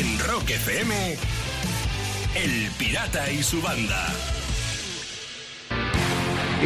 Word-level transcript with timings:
En 0.00 0.18
Rock 0.20 0.48
FM, 0.48 0.94
El 2.34 2.70
Pirata 2.78 3.30
y 3.30 3.42
su 3.42 3.60
banda. 3.60 4.06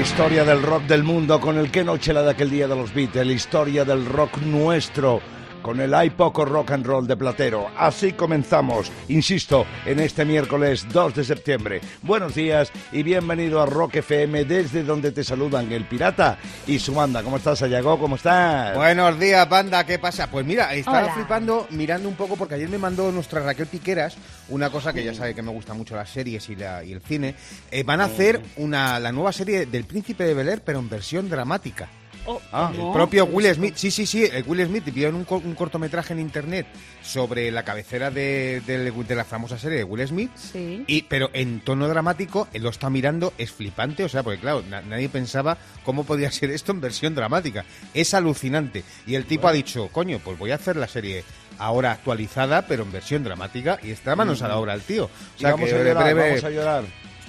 Historia 0.01 0.45
del 0.45 0.63
rock 0.63 0.85
del 0.85 1.03
mundo 1.03 1.41
con 1.41 1.59
el 1.59 1.73
que 1.73 1.83
noche 1.83 2.13
la 2.13 2.23
de 2.23 2.31
aquel 2.31 2.49
día 2.49 2.69
de 2.69 2.77
los 2.77 2.95
Beatles, 2.95 3.35
historia 3.35 3.85
del 3.85 4.07
rock 4.07 4.39
nuestro 4.39 5.21
con 5.65 5.81
el 5.81 5.95
Hay 5.95 6.11
Poco 6.11 6.45
Rock 6.45 6.73
and 6.73 6.85
Roll 6.85 7.07
de 7.07 7.17
Platero. 7.17 7.71
Así 7.79 8.13
comenzamos, 8.13 8.93
insisto, 9.09 9.65
en 9.87 9.99
este 9.99 10.27
miércoles 10.27 10.87
2 10.93 11.15
de 11.15 11.25
septiembre. 11.25 11.81
Buenos 12.03 12.35
días 12.35 12.71
y 12.93 13.03
bienvenido 13.03 13.63
a 13.63 13.67
Rock 13.67 13.97
FM 13.97 14.45
desde 14.45 14.83
donde 14.83 15.11
te 15.11 15.25
saludan 15.25 15.73
el 15.73 15.87
pirata 15.87 16.37
y 16.67 16.79
su 16.79 16.93
banda. 16.93 17.23
¿Cómo 17.23 17.39
estás, 17.39 17.63
Ayago? 17.63 17.99
¿Cómo 17.99 18.17
estás? 18.17 18.77
Buenos 18.77 19.19
días, 19.19 19.49
banda. 19.49 19.87
¿Qué 19.87 19.99
pasa? 19.99 20.31
Pues 20.31 20.45
mira, 20.45 20.75
estaba 20.75 21.15
flipando 21.15 21.67
mirando 21.71 22.11
un 22.11 22.15
poco 22.15 22.37
porque 22.37 22.57
ayer 22.57 22.69
me 22.69 22.77
mandó 22.77 23.11
nuestra 23.11 23.41
Raquel 23.41 23.67
Piqueras 23.67 24.19
una 24.51 24.69
cosa 24.69 24.93
que 24.93 25.03
ya 25.03 25.15
sabe 25.15 25.35
que 25.35 25.41
me 25.41 25.51
gusta 25.51 25.73
mucho 25.73 25.97
las 25.97 26.11
series 26.11 26.47
y, 26.51 26.57
la, 26.57 26.85
y 26.85 26.93
el 26.93 27.01
cine. 27.01 27.37
Eh, 27.71 27.85
van 27.85 28.03
a 28.03 28.05
hacer 28.05 28.43
una, 28.59 29.01
la 29.01 29.13
nueva 29.13 29.33
serie 29.33 29.65
del 29.65 29.85
Príncipe 29.85 30.25
de 30.25 30.35
Bel 30.35 30.61
pero 30.63 30.79
en 30.79 30.91
versión 30.91 31.31
dramática. 31.31 31.89
Oh, 32.27 32.41
ah, 32.53 32.73
el 32.75 32.93
propio 32.93 33.27
Will 33.27 33.53
Smith, 33.55 33.75
sí, 33.77 33.91
sí, 33.91 34.07
sí, 34.07 34.25
el 34.25 34.45
Will 34.47 34.67
Smith 34.67 34.85
vio 34.93 35.09
en 35.09 35.15
un, 35.15 35.27
un 35.29 35.55
cortometraje 35.55 36.15
en 36.15 36.21
internet 36.21 36.67
sobre 37.03 37.51
la 37.51 37.65
cabecera 37.65 38.11
de, 38.11 38.63
de, 38.67 39.15
la 39.15 39.25
famosa 39.25 39.59
serie 39.59 39.79
de 39.79 39.85
Will 39.85 40.07
Smith, 40.07 40.31
sí. 40.35 40.85
y, 40.87 41.03
pero 41.03 41.31
en 41.35 41.61
tono 41.61 41.87
dramático, 41.87 42.49
él 42.53 42.63
lo 42.63 42.71
está 42.71 42.89
mirando, 42.89 43.35
es 43.37 43.53
flipante, 43.53 44.05
o 44.05 44.09
sea, 44.09 44.23
porque 44.23 44.41
claro, 44.41 44.63
nadie 44.63 45.09
pensaba 45.09 45.59
cómo 45.85 46.05
podía 46.05 46.31
ser 46.31 46.51
esto 46.51 46.73
en 46.73 46.81
versión 46.81 47.15
dramática. 47.15 47.65
Es 47.93 48.15
alucinante. 48.15 48.85
Y 49.07 49.15
el 49.15 49.27
tipo 49.27 49.49
ha 49.49 49.53
dicho, 49.53 49.89
coño, 49.93 50.19
pues 50.25 50.39
voy 50.39 50.51
a 50.51 50.57
hacer 50.57 50.77
la 50.77 50.89
serie 50.89 51.25
ahora 51.59 51.93
actualizada, 51.93 52.67
pero 52.67 52.83
en 52.85 52.93
versión 52.93 53.25
dramática, 53.25 53.79
y 53.83 53.91
está 53.91 54.17
manos 54.17 54.43
a 54.43 54.49
la 54.49 54.59
obra 54.59 54.75
el 54.75 54.83
tío. 54.83 55.05
O 55.05 55.39
sea, 55.39 55.53
vamos, 55.53 55.73
a 55.73 55.77
llorar, 55.77 56.15
vamos 56.15 56.45
a 56.45 56.51
llorar. 56.51 56.85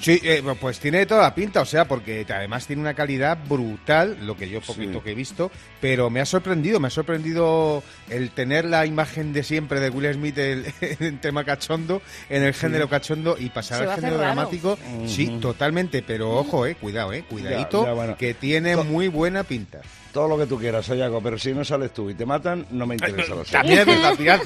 Sí, 0.06 0.20
eh, 0.22 0.44
pues 0.62 0.80
tiene 0.80 1.04
toda 1.08 1.24
la 1.24 1.34
pinta, 1.34 1.62
o 1.62 1.66
sea, 1.66 1.88
porque 1.88 2.28
además 2.30 2.68
tiene 2.68 2.80
una 2.80 2.94
calidad 2.94 3.40
brutal, 3.50 4.20
lo 4.22 4.38
que 4.38 4.48
yo 4.48 4.62
poquito 4.62 5.02
que 5.02 5.14
he 5.14 5.16
visto, 5.16 5.50
pero 5.82 6.12
me 6.12 6.22
ha 6.22 6.28
sorprendido, 6.28 6.80
me 6.80 6.90
ha 6.90 6.92
sorprendido 6.92 7.82
el 8.08 8.30
tener 8.30 8.66
la 8.66 8.86
imagen 8.86 9.34
de 9.34 9.42
siempre 9.42 9.80
de 9.80 9.90
Will 9.90 10.14
Smith 10.14 10.38
en 10.38 11.18
tema 11.22 11.44
cachondo, 11.44 12.04
en 12.30 12.44
el 12.44 12.54
género 12.54 12.88
cachondo 12.88 13.36
y 13.40 13.50
pasar 13.50 13.82
al 13.82 13.96
género 13.96 14.20
dramático. 14.20 14.78
Sí, 15.08 15.40
totalmente, 15.42 16.04
pero 16.04 16.36
ojo, 16.36 16.68
eh, 16.68 16.76
cuidado, 16.76 17.12
eh, 17.12 17.24
cuidadito, 17.28 18.16
que 18.20 18.36
tiene 18.36 18.76
muy 18.76 19.08
buena 19.08 19.44
pinta. 19.44 19.82
Todo 20.14 20.28
lo 20.28 20.38
que 20.38 20.46
tú 20.46 20.60
quieras, 20.60 20.86
Sayago, 20.86 21.20
pero 21.20 21.40
si 21.40 21.52
no 21.52 21.66
sales 21.66 21.92
tú 21.92 22.12
y 22.12 22.14
te 22.14 22.28
matan, 22.28 22.68
no 22.70 22.86
me 22.86 22.94
interesa. 23.02 23.34
También 23.52 23.80
es 23.80 23.86
verdad, 23.88 24.40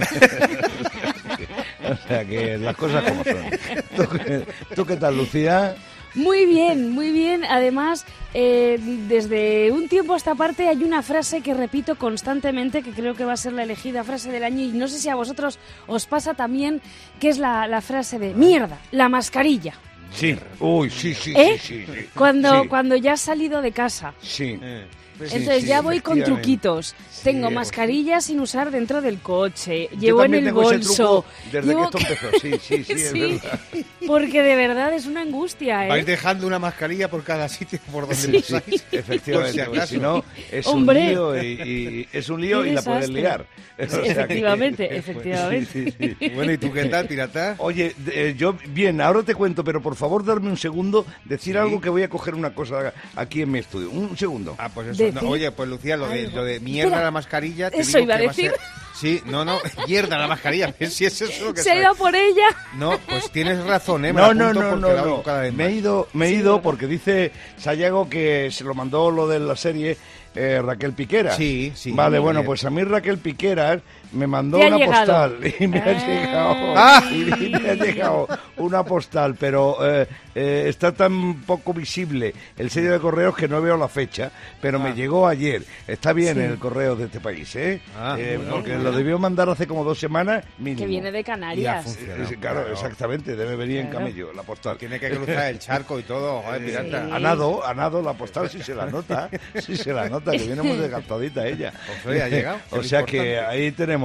O 2.06 2.08
sea 2.08 2.26
que 2.26 2.58
las 2.58 2.76
cosas 2.76 3.04
como 3.04 3.24
son. 3.24 4.46
¿Tú, 4.76 4.86
qué 4.86 4.96
tal, 4.96 5.18
Lucía? 5.18 5.76
Muy 6.16 6.46
bien, 6.46 6.92
muy 6.92 7.12
bien. 7.12 7.44
Además, 7.46 8.06
eh, 8.34 8.80
desde 9.08 9.72
un 9.72 9.88
tiempo 9.88 10.14
a 10.14 10.18
esta 10.18 10.36
parte 10.36 10.68
hay 10.68 10.84
una 10.84 11.02
frase 11.02 11.42
que 11.42 11.54
repito 11.54 11.96
constantemente, 11.96 12.82
que 12.82 12.92
creo 12.92 13.16
que 13.16 13.26
va 13.26 13.34
a 13.34 13.38
ser 13.38 13.54
la 13.54 13.64
elegida 13.64 14.04
frase 14.04 14.32
del 14.32 14.44
año, 14.44 14.64
y 14.64 14.70
no 14.70 14.88
sé 14.88 15.00
si 15.00 15.10
a 15.10 15.16
vosotros 15.16 15.60
os 15.88 16.06
pasa 16.06 16.34
también, 16.34 16.82
que 17.20 17.30
es 17.30 17.38
la, 17.38 17.82
frase 17.82 18.18
de 18.18 18.34
mierda, 18.34 18.80
la 18.92 19.08
mascarilla. 19.10 19.74
Sí, 20.12 20.36
uy, 20.60 20.90
sí, 20.90 21.14
sí, 21.14 21.34
¿Eh? 21.36 21.60
sí, 21.62 21.86
sí, 21.86 22.10
Cuando, 22.16 22.68
cuando 22.68 22.96
ya 22.96 23.14
has 23.14 23.22
salido 23.22 23.62
de 23.62 23.72
casa. 23.72 24.14
Sí. 24.22 24.58
Eh. 24.60 24.88
Entonces 25.20 25.66
ya 25.66 25.82
voy 25.82 26.00
con 26.00 26.24
truquitos. 26.24 26.96
Tengo 27.24 27.52
mascarilla 27.52 28.22
sin 28.22 28.40
usar 28.40 28.72
dentro 28.72 29.02
del 29.02 29.20
coche. 29.20 29.90
llevo 30.00 30.24
en 30.24 30.36
el 30.36 30.52
bolso. 30.52 31.26
desde 31.52 31.76
que 31.76 31.82
esto 31.82 31.98
empezó, 31.98 32.32
sí, 32.40 32.52
sí, 32.62 32.84
sí, 32.84 32.94
es 32.94 33.14
verdad. 33.14 33.60
Porque 34.08 34.42
de 34.42 34.56
verdad 34.56 34.94
es 34.94 35.06
una 35.06 35.22
angustia, 35.22 35.86
¿eh? 35.86 35.90
Vais 35.90 36.06
dejando 36.06 36.48
una 36.48 36.60
mascarilla 36.60 37.10
por 37.10 37.24
cada 37.24 37.48
sitio 37.50 37.80
por 37.92 38.08
donde 38.08 38.42
sí. 38.42 38.82
Efectivamente, 38.92 39.82
si, 39.82 39.96
si 39.96 39.98
no, 39.98 40.24
es 40.52 40.66
un 40.68 40.86
lío 40.86 41.42
y, 41.42 42.08
es 42.12 42.30
un 42.30 42.42
lío 42.42 42.66
y 42.66 42.72
la 42.72 42.82
puedes 42.82 43.10
liar. 43.10 43.46
efectivamente, 43.78 44.96
efectivamente. 44.98 46.16
Bueno, 46.34 46.52
¿y 46.52 46.58
tú 46.58 46.72
qué 46.72 46.86
tal, 46.86 47.08
pirata? 47.08 47.56
Oye, 47.60 47.96
eh, 48.08 48.36
yo, 48.38 48.56
bien, 48.70 49.02
ahora 49.02 49.24
te 49.24 49.36
cuento, 49.36 49.64
pero 49.64 49.82
por 49.82 49.96
favor 49.96 50.24
darme 50.26 50.50
un 50.50 50.58
segundo, 50.58 51.06
decir 51.26 51.58
algo 51.58 51.80
que 51.80 51.90
voy 51.90 52.04
a 52.04 52.10
coger 52.10 52.36
una 52.36 52.54
cosa 52.54 52.94
aquí 53.16 53.42
en 53.42 53.52
mi 53.52 53.60
estudio. 53.60 53.90
Un 53.92 54.18
segundo. 54.18 54.56
Ah, 54.58 54.70
pues 54.74 54.90
eso 54.90 55.09
oye, 55.24 55.52
pues 55.52 55.70
Lucía, 55.70 55.98
lo 55.98 56.08
de, 56.08 56.28
lo 56.28 56.44
de 56.44 56.60
mierda 56.60 57.02
la 57.02 57.12
mascarilla. 57.12 57.70
Te 57.70 57.82
eso 57.82 58.00
iba 58.00 58.16
a 58.16 58.20
decir. 58.20 58.54
Sí, 58.94 59.22
no, 59.26 59.46
no, 59.46 59.60
mierda 59.88 60.18
la 60.18 60.28
mascarilla. 60.28 60.74
Si 60.90 61.06
es 61.06 61.22
eso 61.22 61.46
lo 61.46 61.54
que 61.54 61.62
Se 61.62 61.72
ha 61.72 61.80
ido 61.80 61.96
por 61.96 62.16
ella. 62.16 62.48
No, 62.76 62.98
pues 63.08 63.32
tienes 63.32 63.64
razón, 63.64 64.06
¿eh? 64.06 64.14
no, 64.14 64.34
no, 64.34 64.54
no, 64.54 64.76
no, 64.76 65.24
Me 65.54 65.68
he 65.68 65.72
ido, 65.72 66.10
me 66.14 66.28
he 66.28 66.32
ido 66.32 66.62
porque 66.62 66.88
dice 66.88 67.32
Sayago 67.58 68.10
que 68.10 68.50
se 68.52 68.64
lo 68.64 68.74
mandó 68.74 69.10
lo 69.12 69.28
de 69.28 69.40
la 69.40 69.56
serie 69.56 69.98
eh, 70.36 70.62
Raquel 70.64 70.94
Piquera. 70.94 71.36
Sí, 71.36 71.72
sí. 71.76 71.92
Vale, 71.92 72.20
bueno, 72.20 72.44
pues 72.44 72.64
a 72.66 72.70
mí 72.70 72.84
Raquel 72.84 73.18
Piquera 73.18 73.82
me 74.12 74.28
mandó 74.28 74.58
una 74.58 74.78
postal 74.86 75.38
y 75.60 75.68
me, 75.68 75.80
ha 75.80 75.94
llegado, 75.94 76.74
ah. 76.76 77.04
y 77.12 77.50
me 77.50 77.70
ha 77.70 77.74
llegado 77.76 78.28
una 78.58 78.84
postal, 78.84 79.36
pero 79.40 79.78
eh, 79.86 80.08
eh, 80.36 80.66
está 80.68 80.92
tan 80.92 81.42
poco 81.42 81.74
visible 81.74 82.34
el 82.58 82.70
sello 82.70 82.92
de 82.92 83.00
correos 83.00 83.36
que 83.36 83.48
no 83.48 83.62
veo 83.62 83.78
la 83.78 83.88
fecha, 83.88 84.32
pero 84.62 84.80
me 84.80 84.90
ah. 84.90 84.94
llegó 84.94 85.28
ayer. 85.28 85.64
Está 85.88 86.14
bien 86.14 86.40
en 86.40 86.52
el 86.52 86.60
correo 86.60 86.96
de 86.96 87.06
este 87.06 87.20
país, 87.20 87.56
¿eh? 87.56 87.82
Ah, 87.98 88.18
porque 88.50 88.78
lo 88.78 88.92
debió 88.92 89.20
mandar 89.20 89.50
hace 89.50 89.68
como 89.68 89.84
dos 89.84 90.00
semanas 90.00 90.44
Que 90.64 90.86
viene 90.86 91.12
de 91.12 91.24
Canarias. 91.24 91.98
claro, 92.40 92.72
exactamente, 92.72 93.36
debe 93.36 93.56
venir 93.56 93.80
en 93.80 93.88
camello 93.90 94.34
la 94.34 94.44
postal. 94.44 94.78
Tiene 94.78 95.00
que 95.00 95.10
cruzar 95.10 95.50
el 95.50 95.60
charco 95.60 96.00
y 96.00 96.04
todo, 96.04 96.42
joder, 96.46 96.66
pirata. 96.66 97.16
A 97.16 97.20
nado, 97.20 97.66
a 97.66 97.74
nado 97.74 98.02
la 98.02 98.14
postal 98.14 98.50
si 98.50 98.62
se 98.62 98.74
la 98.74 98.86
nota, 98.86 99.30
si 99.60 99.76
se 99.76 99.94
la 99.94 100.10
nota, 100.10 100.32
que 100.32 100.44
viene 100.44 100.62
muy 100.62 100.78
desgastadita 100.78 101.46
ella. 101.46 101.74
Pues, 102.04 102.22
ha 102.22 102.28
llegado. 102.28 102.60
o 102.72 102.84
sea 102.84 103.04
que 103.04 103.40
ahí 103.40 103.72
tenemos 103.72 103.99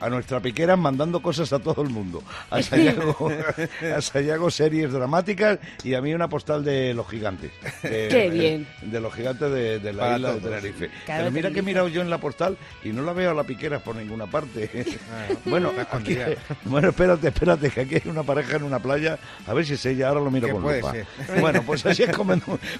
a 0.00 0.08
nuestra 0.08 0.40
piquera 0.40 0.76
mandando 0.76 1.20
cosas 1.20 1.52
a 1.52 1.58
todo 1.58 1.82
el 1.82 1.90
mundo. 1.90 2.22
A 2.50 2.62
Sayago, 4.00 4.50
series 4.50 4.92
dramáticas 4.92 5.58
y 5.82 5.94
a 5.94 6.00
mí 6.00 6.14
una 6.14 6.28
postal 6.28 6.64
de 6.64 6.94
los 6.94 7.08
gigantes. 7.08 7.50
De, 7.82 8.08
Qué 8.08 8.30
bien. 8.30 8.66
De, 8.82 9.00
los 9.00 9.12
gigantes 9.14 9.50
de, 9.50 9.92
la 9.92 10.16
isla 10.16 10.34
de 10.34 10.40
Tenerife. 10.40 10.90
Pero 11.06 11.30
mira 11.30 11.50
que 11.50 11.60
he 11.60 11.62
mirado 11.62 11.88
yo 11.88 12.02
en 12.02 12.10
la 12.10 12.18
postal 12.18 12.56
y 12.84 12.90
no 12.90 13.02
la 13.02 13.12
veo 13.12 13.30
a 13.30 13.34
la 13.34 13.44
piquera 13.44 13.78
por 13.78 13.96
ninguna 13.96 14.26
parte. 14.26 14.70
Ah, 15.12 15.34
bueno, 15.44 15.72
bueno, 16.64 16.88
espérate, 16.88 17.28
espérate, 17.28 17.70
que 17.70 17.80
aquí 17.80 17.94
hay 17.96 18.02
una 18.06 18.22
pareja 18.22 18.56
en 18.56 18.64
una 18.64 18.78
playa. 18.78 19.18
A 19.46 19.54
ver 19.54 19.64
si 19.66 19.74
es 19.74 19.86
ella, 19.86 20.08
ahora 20.08 20.20
lo 20.20 20.30
miro 20.30 20.50
con 20.50 20.62
lupa. 20.62 20.92
Bueno, 21.40 21.62
pues 21.62 21.84
así 21.86 22.02
es 22.02 22.10
como, 22.16 22.34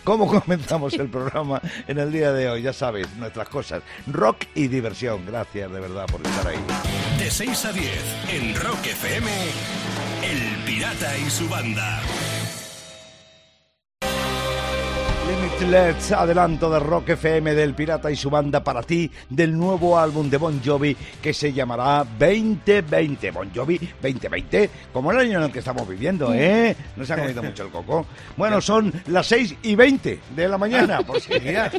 como 0.04 0.26
comenzamos 0.26 0.94
el 0.94 1.08
programa 1.08 1.60
en 1.86 1.98
el 1.98 2.12
día 2.12 2.32
de 2.32 2.48
hoy. 2.48 2.62
Ya 2.62 2.72
sabes, 2.72 3.08
nuestras 3.16 3.48
cosas. 3.48 3.82
Rock 4.06 4.44
y 4.54 4.68
diversión. 4.68 5.24
Gracias 5.26 5.70
de 5.70 5.80
verdad 5.80 6.06
por 6.06 6.20
estar 6.26 6.48
ahí. 6.48 6.59
De 7.18 7.30
6 7.30 7.64
a 7.64 7.72
10 7.72 7.86
en 8.32 8.54
Rock 8.54 8.86
FM, 8.86 9.30
El 10.22 10.64
Pirata 10.64 11.18
y 11.18 11.30
su 11.30 11.48
banda. 11.48 12.00
Limitless, 15.30 16.12
adelanto 16.12 16.68
de 16.70 16.80
Rock 16.80 17.10
FM 17.10 17.54
del 17.54 17.74
Pirata 17.74 18.10
y 18.10 18.16
su 18.16 18.30
banda 18.30 18.64
para 18.64 18.82
ti 18.82 19.08
del 19.28 19.56
nuevo 19.56 19.98
álbum 19.98 20.28
de 20.28 20.38
Bon 20.38 20.60
Jovi 20.64 20.96
que 21.22 21.32
se 21.32 21.52
llamará 21.52 22.04
2020. 22.18 23.30
Bon 23.30 23.48
Jovi 23.54 23.78
2020, 23.78 24.70
como 24.92 25.12
el 25.12 25.18
año 25.18 25.38
en 25.38 25.44
el 25.44 25.52
que 25.52 25.60
estamos 25.60 25.86
viviendo, 25.88 26.34
¿eh? 26.34 26.74
No 26.96 27.04
se 27.04 27.12
ha 27.12 27.16
comido 27.16 27.42
mucho 27.42 27.64
el 27.64 27.70
coco. 27.70 28.06
Bueno, 28.36 28.60
son 28.60 28.92
las 29.06 29.26
6 29.28 29.56
y 29.62 29.76
20 29.76 30.20
de 30.34 30.48
la 30.48 30.58
mañana, 30.58 31.02
por 31.02 31.20
si, 31.20 31.32
de 31.38 31.70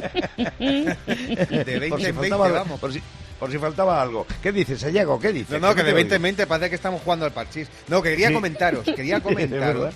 20 0.58 1.88
por 1.90 2.00
si 2.00 2.12
faltaba, 2.12 2.48
vamos. 2.48 2.80
Por 2.80 2.92
si, 2.92 3.02
por 3.42 3.50
si 3.50 3.58
faltaba 3.58 4.00
algo. 4.00 4.24
¿Qué 4.40 4.52
dices, 4.52 4.78
Sayago? 4.78 5.18
¿Qué 5.18 5.32
dices? 5.32 5.60
No, 5.60 5.66
no, 5.66 5.74
que 5.74 5.82
de 5.82 5.90
2020 5.90 6.46
parece 6.46 6.70
que 6.70 6.76
estamos 6.76 7.02
jugando 7.02 7.24
al 7.24 7.32
parchís. 7.32 7.66
No, 7.88 8.00
quería 8.00 8.32
comentaros, 8.32 8.84
quería 8.84 9.20
comentaros, 9.20 9.92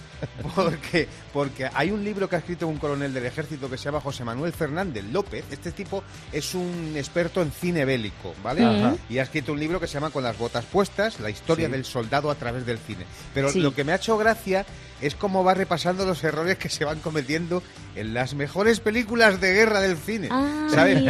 porque, 0.57 1.07
porque 1.37 1.69
hay 1.75 1.91
un 1.91 2.03
libro 2.03 2.31
que 2.31 2.37
ha 2.37 2.39
escrito 2.39 2.67
un 2.67 2.79
coronel 2.79 3.13
del 3.13 3.27
ejército 3.27 3.69
que 3.69 3.77
se 3.77 3.85
llama 3.85 4.01
José 4.01 4.25
Manuel 4.25 4.55
Fernández 4.55 5.05
López. 5.13 5.45
Este 5.51 5.71
tipo 5.71 6.03
es 6.33 6.55
un 6.55 6.95
experto 6.97 7.43
en 7.43 7.53
cine 7.53 7.85
bélico, 7.85 8.35
¿vale? 8.43 8.97
Y 9.11 9.19
ha 9.19 9.25
escrito 9.25 9.53
un 9.53 9.61
libro 9.61 9.79
que 9.79 9.87
se 9.87 9.93
llama 9.93 10.09
Con 10.09 10.25
las 10.25 10.39
botas 10.39 10.65
puestas, 10.65 11.21
la 11.21 11.29
historia 11.29 11.69
del 11.69 11.85
soldado 11.85 12.31
a 12.31 12.37
través 12.37 12.65
del 12.65 12.79
cine. 12.79 13.05
Pero 13.35 13.53
lo 13.53 13.75
que 13.75 13.85
me 13.85 13.93
ha 13.93 13.97
hecho 13.97 14.17
gracia 14.17 14.65
es 15.01 15.15
cómo 15.15 15.45
va 15.45 15.55
repasando 15.55 16.07
los 16.07 16.25
errores 16.25 16.57
que 16.57 16.69
se 16.69 16.85
van 16.85 17.01
cometiendo 17.01 17.63
en 17.95 18.15
las 18.15 18.35
mejores 18.35 18.81
películas 18.81 19.41
de 19.41 19.53
guerra 19.53 19.81
del 19.81 19.97
cine. 19.97 20.29
Ah, 20.31 20.69
¿Sabes? 20.71 21.03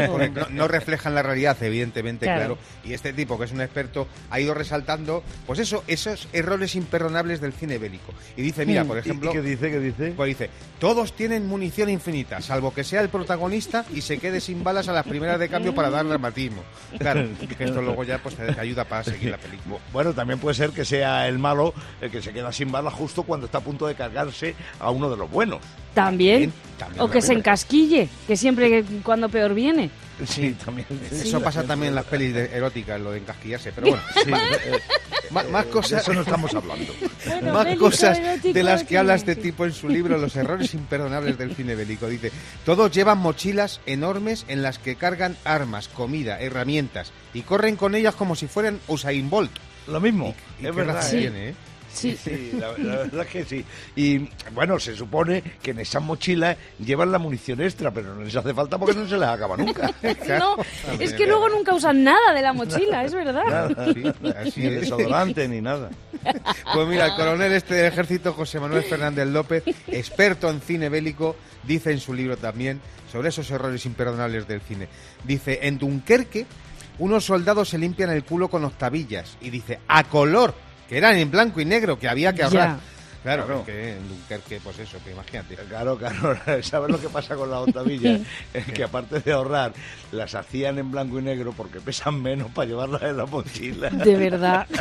no, 0.51 0.69
reflejan 0.69 1.15
la 1.15 1.23
realidad, 1.23 1.57
evidentemente 1.63 2.27
claro. 2.27 2.59
Y 2.85 2.95
este 2.95 3.13
tipo, 3.13 3.39
que 3.39 3.45
es 3.45 3.53
un 3.53 3.61
experto, 3.61 4.07
ha 4.31 4.41
ido 4.41 4.55
resaltando, 4.55 5.23
pues 5.47 5.59
eso, 5.59 5.85
esos 5.87 6.29
errores 6.33 6.75
imperdonables 6.75 7.41
del 7.41 7.53
cine 7.53 7.79
bélico. 7.79 8.13
Y 8.37 8.43
dice, 8.43 8.67
mira, 8.67 8.85
por 8.85 8.99
ejemplo... 8.99 9.33
qué 9.33 9.43
dice? 9.43 9.71
¿Qué 9.71 9.81
dice? 9.81 10.15
Pues 10.17 10.29
dice, 10.29 10.51
todos 10.81 11.13
tienen 11.13 11.47
munición 11.47 11.91
infinita, 11.91 12.41
salvo 12.41 12.73
que 12.73 12.85
sea 12.85 13.03
el 13.03 13.09
protagonista 13.09 13.85
y 13.95 14.01
se 14.01 14.19
quede 14.19 14.41
sin 14.41 14.65
balas 14.65 14.89
a 14.89 14.93
las 14.93 15.07
primeras 15.07 15.39
de 15.39 15.49
cambio 15.49 15.75
para 15.75 15.91
dar 15.91 16.07
dramatismo. 16.07 16.63
Claro, 16.99 17.29
que 17.57 17.65
esto 17.65 17.83
luego 17.83 18.03
ya 18.05 18.19
pues 18.19 18.35
te 18.35 18.59
ayuda 18.59 18.85
para 18.85 19.05
seguir 19.05 19.31
la 19.31 19.39
película. 19.39 19.77
Bueno, 19.93 20.15
también 20.15 20.39
puede 20.39 20.55
ser 20.55 20.71
que 20.71 20.85
sea 20.85 21.29
el 21.29 21.39
malo 21.39 21.75
el 22.01 22.11
que 22.11 22.23
se 22.23 22.33
queda 22.33 22.51
sin 22.53 22.73
balas 22.73 22.95
justo 22.95 23.23
cuando 23.23 23.47
está 23.47 23.59
a 23.59 23.61
punto 23.63 23.87
de 23.87 23.95
cargarse 23.95 24.55
a 24.81 24.91
uno 24.91 25.11
de 25.11 25.17
los 25.17 25.31
buenos. 25.31 25.61
También. 25.95 26.53
o 26.99 27.09
que 27.09 27.23
se 27.23 27.33
encasquille, 27.33 28.09
que 28.27 28.37
siempre 28.37 28.85
cuando 29.03 29.29
peor 29.29 29.55
viene. 29.55 29.91
Sí, 30.27 30.57
también. 30.65 30.87
Eso 31.11 31.41
pasa 31.41 31.63
también 31.65 31.91
en 31.91 31.95
las 31.95 32.05
pelis 32.05 32.35
de 32.35 32.45
eróticas, 32.57 33.01
lo 33.01 33.11
de 33.13 33.19
encasquillarse. 33.19 33.73
Pero 33.73 33.89
bueno, 33.89 34.03
eh, 34.65 34.81
más, 35.31 35.67
cosas. 35.67 36.03
eso 36.03 36.15
no 36.15 36.23
estamos 36.23 36.55
hablando. 36.55 36.93
más 37.53 37.77
cosas 37.77 38.19
de 38.43 38.63
las 38.63 38.85
que 38.85 38.99
habla 38.99 39.15
este 39.15 39.37
tipo 39.37 39.65
en 39.65 39.73
su 39.73 39.89
libro, 39.89 40.19
Los 40.19 40.37
errores 40.37 40.73
imperdonables 40.75 41.37
del 41.39 41.55
cine 41.55 41.75
bélico. 41.75 42.09
Dice: 42.09 42.33
Todos 42.65 42.91
llevan 42.93 43.19
mochilas 43.19 43.81
enormes 43.87 44.45
en 44.49 44.63
las 44.63 44.79
que 44.79 44.97
cargan 44.97 45.37
armas, 45.45 45.89
comida, 45.89 46.41
herramientas 46.41 47.13
y 47.35 47.43
corren 47.43 47.77
con 47.77 47.95
ellas 47.95 48.15
como 48.15 48.37
si 48.37 48.47
fueran 48.47 48.81
Usain 48.89 49.29
Bolt. 49.29 49.53
Lo 49.87 50.01
mismo. 50.01 50.35
es 50.63 50.75
verdad. 50.75 51.05
¿eh? 51.13 51.55
Sí, 51.97 52.17
sí 52.23 52.53
la, 52.59 52.73
verdad 52.73 53.23
es 53.23 53.27
que 53.29 53.45
sí. 53.45 53.65
Y 53.97 54.29
bueno, 54.53 54.79
se 54.79 54.95
supone 54.95 55.43
que 55.63 55.71
en 55.71 55.81
esas 55.81 56.03
mochilas 56.03 56.57
llevan 56.79 57.11
la 57.11 57.19
munición 57.19 57.61
extra, 57.63 57.91
pero 57.91 58.15
no 58.15 58.23
les 58.23 58.37
hace 58.37 58.53
falta 58.53 58.79
porque 58.79 58.95
no 58.95 59.09
se 59.09 59.17
les 59.17 59.29
acaba 59.29 59.57
nunca. 59.57 59.91
no, 60.39 60.57
es 60.99 61.15
que 61.15 61.27
luego 61.27 61.49
nunca 61.49 61.75
usan 61.75 62.05
nada 62.05 62.35
de 62.35 62.43
la 62.43 62.53
mochila, 62.53 63.05
es 63.05 63.15
verdad. 63.15 63.45
Nada, 63.45 63.87
ni 64.57 64.69
desodorante 64.69 65.49
ni 65.49 65.61
nada. 65.61 65.91
Pues 66.75 66.89
mira, 66.89 67.07
el 67.07 67.15
coronel 67.17 67.53
este 67.53 67.75
del 67.75 67.87
ejército, 67.87 68.33
José 68.33 68.61
Manuel 68.61 68.83
Fernández 68.85 69.27
López, 69.29 69.63
experto 69.87 70.51
en 70.51 70.61
cine 70.61 70.89
bélico, 70.89 71.37
dice 71.65 71.93
en 71.93 72.01
su 72.01 72.13
libro 72.13 72.37
también 72.37 72.81
sobre 73.11 73.31
esos 73.31 73.51
errores 73.51 73.87
imperdonables 73.87 74.47
del 74.47 74.61
cine. 74.61 74.89
Dice, 75.25 75.61
en 75.63 75.79
Dunkerque 75.79 76.47
unos 76.99 77.25
soldados 77.25 77.69
se 77.69 77.79
limpian 77.79 78.11
el 78.11 78.25
culo 78.25 78.49
con 78.49 78.65
octavillas 78.65 79.37
y 79.41 79.51
dice, 79.51 79.81
a 79.87 80.05
color 80.05 80.55
que 80.89 80.99
eran 80.99 81.17
en 81.17 81.31
blanco 81.31 81.61
y 81.61 81.65
negro, 81.65 81.99
que 81.99 82.09
había 82.09 82.33
que 82.33 82.43
ahorrar. 82.43 82.79
Claro, 83.27 83.65
que 83.65 83.95
en 83.95 84.09
Dunkerque, 84.09 84.61
pues 84.63 84.79
eso, 84.79 84.99
que 85.03 85.11
imagínate. 85.11 85.57
Claro, 85.57 85.99
claro, 85.99 86.39
¿sabes 86.63 86.91
lo 86.91 87.01
que 87.01 87.09
pasa 87.09 87.35
con 87.35 87.51
las 87.51 87.59
octavillas? 87.59 88.21
es 88.55 88.65
que 88.67 88.85
aparte 88.85 89.19
de 89.19 89.33
ahorrar, 89.33 89.73
las 90.13 90.37
hacían 90.37 90.79
en 90.79 90.93
blanco 90.93 91.19
y 91.19 91.23
negro 91.23 91.53
porque 91.57 91.81
pesan 91.81 92.23
menos 92.23 92.53
para 92.53 92.69
llevarlas 92.69 93.03
en 93.03 93.17
la 93.17 93.27
mochila. 93.27 93.91
De 93.91 94.15
verdad. 94.15 94.69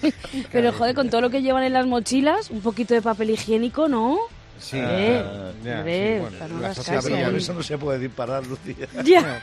Pero 0.52 0.72
joder, 0.72 0.94
con 0.94 1.10
todo 1.10 1.22
lo 1.22 1.30
que 1.30 1.42
llevan 1.42 1.64
en 1.64 1.72
las 1.72 1.86
mochilas, 1.86 2.50
un 2.50 2.60
poquito 2.60 2.94
de 2.94 3.02
papel 3.02 3.30
higiénico, 3.30 3.88
¿no? 3.88 4.18
Sí, 4.58 4.78
eh, 4.80 5.22
ya, 5.64 5.82
bueno, 5.82 7.36
eso 7.36 7.52
no 7.52 7.62
se 7.62 7.76
puede 7.76 7.98
disparar, 7.98 8.46
Lucía. 8.46 8.86
Ya. 9.04 9.40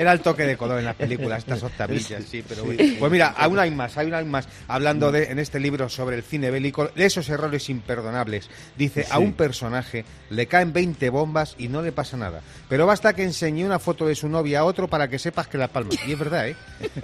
Era 0.00 0.12
el 0.12 0.20
toque 0.20 0.44
de 0.44 0.56
color 0.56 0.78
en 0.78 0.86
las 0.86 0.96
películas, 0.96 1.40
estas 1.40 1.62
octavillas, 1.62 2.24
sí, 2.24 2.42
pero 2.48 2.64
Pues 2.64 3.12
mira, 3.12 3.34
aún 3.36 3.58
hay 3.58 3.70
más, 3.70 3.98
hay 3.98 4.06
una 4.06 4.24
más. 4.24 4.48
Hablando 4.66 5.12
de, 5.12 5.24
en 5.24 5.38
este 5.38 5.60
libro 5.60 5.90
sobre 5.90 6.16
el 6.16 6.22
cine 6.22 6.50
bélico, 6.50 6.88
de 6.88 7.04
esos 7.04 7.28
errores 7.28 7.68
imperdonables. 7.68 8.48
Dice, 8.78 9.04
a 9.10 9.18
un 9.18 9.34
personaje 9.34 10.06
le 10.30 10.46
caen 10.46 10.72
20 10.72 11.10
bombas 11.10 11.54
y 11.58 11.68
no 11.68 11.82
le 11.82 11.92
pasa 11.92 12.16
nada. 12.16 12.40
Pero 12.66 12.86
basta 12.86 13.12
que 13.12 13.24
enseñe 13.24 13.62
una 13.62 13.78
foto 13.78 14.06
de 14.06 14.14
su 14.14 14.26
novia 14.30 14.60
a 14.60 14.64
otro 14.64 14.88
para 14.88 15.06
que 15.06 15.18
sepas 15.18 15.48
que 15.48 15.58
la 15.58 15.68
palma. 15.68 15.90
Y 16.06 16.12
es 16.12 16.18
verdad, 16.18 16.48
¿eh? 16.48 16.56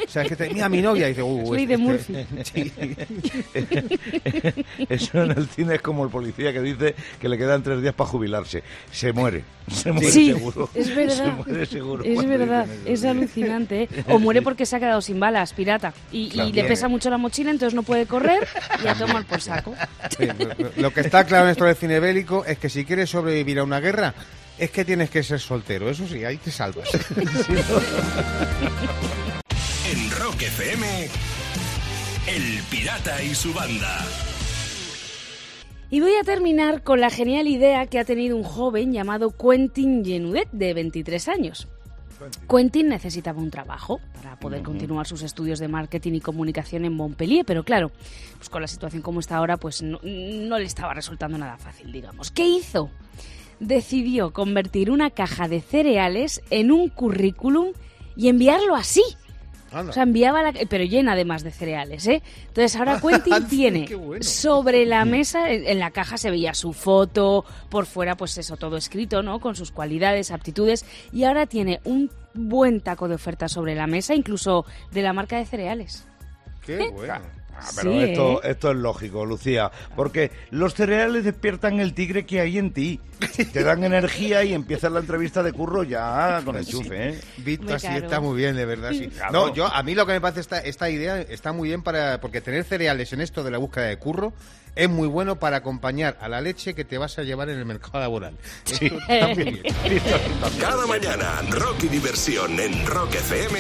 O 0.03 0.09
sea, 0.09 0.23
es 0.23 0.29
que 0.29 0.37
te, 0.37 0.49
mira 0.49 0.65
a 0.65 0.71
mi 0.71 0.81
novia 0.81 1.07
y 1.07 1.11
dice, 1.11 1.23
uh, 1.23 1.47
Soy 1.49 1.65
este, 1.71 1.77
de 1.77 2.27
este". 3.53 4.65
Eso 4.89 5.23
en 5.23 5.33
el 5.33 5.47
cine 5.49 5.75
es 5.75 5.83
como 5.83 6.03
el 6.03 6.11
policía 6.11 6.51
que 6.51 6.63
dice 6.63 6.95
que 7.21 7.29
le 7.29 7.37
quedan 7.37 7.63
tres 7.63 7.83
días 7.83 7.93
para 7.93 8.09
jubilarse. 8.09 8.63
Se 8.91 9.13
muere. 9.13 9.45
Se 9.71 9.93
muere 9.93 10.11
sí, 10.11 10.33
seguro. 10.33 10.71
Es 10.75 10.95
verdad. 10.97 11.15
Se 11.15 11.31
muere 11.33 11.67
seguro. 11.67 12.05
Es 12.05 12.27
verdad. 12.27 12.67
Es 12.87 13.05
alucinante. 13.05 13.83
¿eh? 13.83 13.89
O 14.09 14.19
muere 14.19 14.43
porque 14.43 14.67
se 14.67 14.77
ha 14.77 14.81
quedado 14.81 15.01
sin 15.01 15.19
balas, 15.21 15.53
pirata. 15.53 15.93
Y, 16.13 16.31
le 16.53 16.65
pesa 16.65 16.89
mucho 16.89 17.11
la 17.11 17.19
mochila, 17.19 17.51
entonces 17.51 17.75
no 17.75 17.83
puede 17.83 18.07
correr 18.07 18.47
y 18.83 18.87
a 18.87 18.95
tomar 18.95 19.25
por 19.25 19.41
saco. 19.41 19.75
lo, 20.77 20.93
que 20.93 21.01
está 21.01 21.25
claro 21.25 21.45
en 21.45 21.51
esto 21.51 21.65
del 21.65 21.77
cine 21.77 22.01
bélico 22.01 22.45
es 22.45 22.59
que 22.59 22.69
si 22.69 22.85
quieres 22.85 23.11
sobrevivir 23.11 23.59
a 23.59 23.65
una 23.65 23.81
guerra, 23.81 24.15
es 24.59 24.71
que 24.71 24.85
tienes 24.85 25.11
que 25.11 25.23
ser 25.23 25.41
soltero. 25.41 25.91
Eso 25.91 26.07
sí, 26.07 26.25
ahí 26.25 26.37
te 26.39 26.51
salvas. 26.51 26.89
en 29.93 30.11
Rock 30.11 30.43
FM, 30.43 31.09
El 32.27 32.63
Pirata 32.71 33.23
y 33.23 33.35
su 33.35 33.53
banda. 33.53 34.05
Y 35.89 36.01
voy 36.01 36.17
a 36.17 36.25
terminar 36.25 36.83
con 36.83 37.01
la 37.01 37.11
genial 37.11 37.47
idea 37.47 37.87
que 37.87 38.01
ha 38.01 38.05
tenido 38.05 38.37
un 38.37 38.43
joven 38.43 38.93
llamado 38.93 39.37
Quentin 39.37 40.05
Genudet, 40.05 40.49
de 40.51 40.75
23 40.75 41.29
años. 41.29 41.69
Quentin 42.49 42.89
necesitaba 42.89 43.41
un 43.41 43.51
trabajo 43.51 44.01
para 44.15 44.39
poder 44.39 44.63
continuar 44.63 45.07
sus 45.07 45.23
estudios 45.23 45.59
de 45.59 45.69
marketing 45.69 46.15
y 46.15 46.21
comunicación 46.21 46.85
en 46.85 46.95
Montpellier, 46.95 47.45
pero 47.45 47.65
claro, 47.65 47.91
pues 48.37 48.49
con 48.49 48.63
la 48.63 48.69
situación 48.69 49.03
como 49.03 49.21
está 49.21 49.37
ahora, 49.37 49.57
pues 49.57 49.83
no, 49.83 50.01
no 50.03 50.59
le 50.59 50.65
estaba 50.65 50.95
resultando 50.95 51.39
nada 51.39 51.59
fácil, 51.59 51.93
digamos. 51.93 52.31
¿Qué 52.31 52.47
hizo? 52.47 52.91
Decidió 53.61 54.33
convertir 54.33 54.91
una 54.91 55.11
caja 55.11 55.49
de 55.49 55.61
cereales 55.61 56.43
en 56.51 56.71
un 56.71 56.89
currículum 56.89 57.73
y 58.17 58.29
enviarlo 58.29 58.75
así 58.75 59.03
o 59.81 59.93
sea, 59.93 60.03
enviaba 60.03 60.43
la... 60.43 60.53
Pero 60.53 60.85
llena 60.85 61.13
además 61.13 61.43
de 61.43 61.51
cereales, 61.51 62.07
¿eh? 62.07 62.23
Entonces 62.49 62.77
ahora 62.77 63.01
Quentin 63.07 63.47
tiene 63.49 63.89
sobre 64.21 64.87
la 64.87 65.05
mesa, 65.05 65.51
en 65.51 65.79
la 65.79 65.91
caja 65.91 66.17
se 66.19 66.31
veía 66.31 66.55
su 66.55 66.73
foto, 66.73 67.45
por 67.69 67.87
fuera 67.87 68.17
pues 68.17 68.37
eso, 68.39 68.57
todo 68.57 68.77
escrito, 68.77 69.23
¿no? 69.23 69.41
Con 69.41 69.57
sus 69.57 69.73
cualidades, 69.73 70.31
aptitudes. 70.31 70.85
Y 71.13 71.25
ahora 71.25 71.47
tiene 71.47 71.81
un 71.85 72.11
buen 72.35 72.81
taco 72.81 73.09
de 73.09 73.15
ofertas 73.15 73.53
sobre 73.53 73.75
la 73.75 73.87
mesa, 73.87 74.15
incluso 74.15 74.65
de 74.93 75.03
la 75.03 75.13
marca 75.13 75.39
de 75.39 75.47
cereales. 75.47 76.07
Qué 76.65 76.91
bueno. 76.91 77.36
Ah, 77.59 77.71
pero 77.77 78.01
esto, 78.01 78.43
¿eh? 78.43 78.51
esto 78.51 78.71
es 78.71 78.77
lógico, 78.77 79.25
Lucía, 79.25 79.71
porque 79.95 80.31
los 80.51 80.75
cereales 80.75 81.25
despiertan 81.25 81.81
el 81.81 81.95
tigre 81.95 82.27
que 82.27 82.41
hay 82.41 82.59
en 82.59 82.73
ti. 82.73 83.01
Te 83.53 83.63
dan 83.63 83.83
energía 83.83 84.45
y 84.45 84.53
empieza 84.53 84.91
la 84.91 85.01
entrevista 85.01 85.43
de 85.43 85.53
curro 85.53 85.83
ya 85.83 86.43
con 86.45 86.57
el 86.57 86.67
chufe, 86.67 87.11
¿eh? 87.11 87.21
Visto 87.39 87.75
así 87.75 87.87
está 87.89 88.21
muy 88.21 88.37
bien, 88.37 88.57
de 88.57 88.67
verdad, 88.67 88.91
sí. 88.93 89.11
No, 89.33 89.55
yo, 89.55 89.67
a 89.67 89.83
mí 89.83 89.95
lo 89.95 90.07
que 90.07 90.13
me 90.13 90.21
parece 90.21 90.41
esta, 90.41 90.59
esta 90.59 90.91
idea 90.91 91.21
está 91.21 91.53
muy 91.53 91.69
bien 91.69 91.83
para, 91.83 92.21
porque 92.21 92.41
tener 92.41 92.65
cereales 92.65 93.13
en 93.13 93.23
esto 93.23 93.43
de 93.43 93.51
la 93.51 93.59
búsqueda 93.59 93.87
de 93.87 93.99
curro 93.99 94.35
es 94.75 94.91
muy 94.91 95.09
bueno 95.09 95.39
para 95.39 95.57
acompañar 95.57 96.19
a 96.21 96.29
la 96.29 96.41
leche 96.41 96.75
que 96.75 96.85
te 96.85 96.99
vas 96.99 97.19
a 97.19 97.23
llevar 97.23 97.49
en 97.49 97.59
el 97.59 97.65
mercado 97.65 97.99
laboral. 97.99 98.37
Sí, 98.65 98.91
Cada 100.61 100.87
mañana, 100.87 101.41
Rock 101.51 101.85
y 101.85 101.89
Diversión 101.89 102.61
en 102.61 102.87
Rock 102.87 103.15
FM 103.15 103.59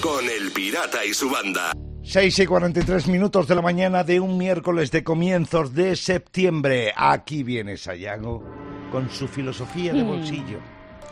con 0.00 0.24
El 0.24 0.52
Pirata 0.52 1.04
y 1.04 1.12
su 1.12 1.28
banda. 1.28 1.72
6 2.08 2.38
y 2.38 2.46
43 2.46 3.08
minutos 3.08 3.48
de 3.48 3.56
la 3.56 3.62
mañana 3.62 4.04
de 4.04 4.20
un 4.20 4.38
miércoles 4.38 4.92
de 4.92 5.02
comienzos 5.02 5.74
de 5.74 5.96
septiembre. 5.96 6.92
Aquí 6.94 7.42
viene 7.42 7.76
Sayago 7.76 8.44
con 8.92 9.10
su 9.10 9.26
filosofía 9.26 9.92
de 9.92 10.04
mm. 10.04 10.06
bolsillo. 10.06 10.60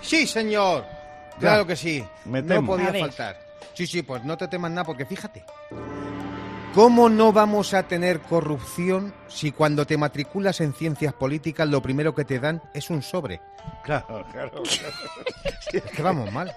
Sí, 0.01 0.25
señor. 0.25 0.85
Claro 1.41 1.67
que 1.67 1.75
sí. 1.75 2.05
No 2.25 2.65
podía 2.65 2.93
faltar. 2.93 3.37
Sí, 3.75 3.89
sí, 3.89 4.03
pues 4.03 4.23
no 4.25 4.37
te 4.37 4.47
temas 4.47 4.71
nada 4.71 4.85
porque 4.85 5.05
fíjate. 5.05 5.45
¿Cómo 6.75 7.09
no 7.09 7.33
vamos 7.33 7.73
a 7.73 7.85
tener 7.85 8.21
corrupción 8.21 9.15
si 9.29 9.53
cuando 9.53 9.87
te 9.87 9.97
matriculas 9.97 10.61
en 10.61 10.73
ciencias 10.73 11.13
políticas 11.13 11.69
lo 11.69 11.81
primero 11.81 12.17
que 12.17 12.25
te 12.25 12.41
dan 12.41 12.61
es 12.75 12.91
un 12.91 13.01
sobre? 13.01 13.41
Claro, 13.85 14.27
claro. 14.33 14.61
Es 15.73 15.83
que 15.83 16.03
vamos 16.03 16.33
mal. 16.33 16.53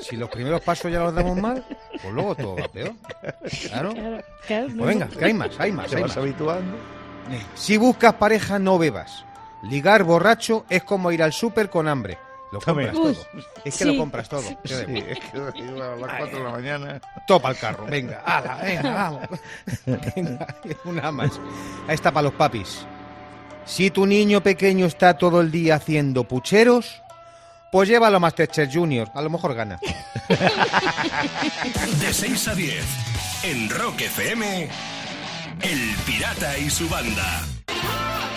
Si 0.00 0.16
los 0.16 0.28
primeros 0.28 0.60
pasos 0.62 0.90
ya 0.90 0.98
los 0.98 1.14
damos 1.14 1.36
mal, 1.36 1.64
pues 2.02 2.12
luego 2.12 2.34
todo 2.34 2.56
va 2.56 2.66
peor. 2.66 2.94
Claro. 3.68 3.94
Pues 4.48 4.76
venga, 4.76 5.06
que 5.06 5.24
hay 5.26 5.34
más, 5.34 5.60
hay 5.60 5.70
más. 5.70 5.88
Te 5.88 6.00
vas 6.00 6.16
habituando. 6.16 6.76
Si 7.54 7.76
buscas 7.76 8.14
pareja, 8.14 8.58
no 8.58 8.78
bebas. 8.78 9.24
Ligar 9.62 10.02
borracho 10.02 10.64
es 10.68 10.82
como 10.82 11.12
ir 11.12 11.22
al 11.22 11.32
súper 11.32 11.70
con 11.70 11.86
hambre. 11.86 12.18
Lo 12.54 12.60
compras 12.60 12.92
todo. 12.92 13.14
Es 13.64 13.76
que 13.76 13.84
lo 13.84 13.96
compras 13.96 14.28
todo. 14.28 14.42
Sí, 14.42 14.54
es 14.64 15.18
que 15.18 15.38
a 15.38 15.96
las 15.96 16.16
4 16.18 16.38
de 16.38 16.44
la 16.44 16.50
mañana. 16.50 17.00
Topa 17.26 17.50
el 17.50 17.56
carro, 17.56 17.84
venga, 17.86 18.20
ala, 18.24 18.56
venga, 18.62 18.94
vamos. 18.94 19.28
Venga, 20.14 20.46
una 20.84 21.10
más. 21.10 21.40
Ahí 21.88 21.94
está 21.94 22.12
para 22.12 22.24
los 22.24 22.34
papis. 22.34 22.86
Si 23.64 23.90
tu 23.90 24.06
niño 24.06 24.40
pequeño 24.42 24.86
está 24.86 25.18
todo 25.18 25.40
el 25.40 25.50
día 25.50 25.74
haciendo 25.76 26.24
pucheros, 26.24 27.02
pues 27.72 27.88
llévalo 27.88 28.18
a 28.18 28.20
Masterchef 28.20 28.72
Junior, 28.72 29.10
a 29.14 29.22
lo 29.22 29.30
mejor 29.30 29.54
gana. 29.54 29.80
De 32.00 32.12
6 32.12 32.48
a 32.48 32.54
10, 32.54 32.84
en 33.44 33.70
Rock 33.70 34.02
FM, 34.02 34.68
El 35.60 35.96
Pirata 36.06 36.56
y 36.58 36.70
su 36.70 36.88
banda. 36.88 37.42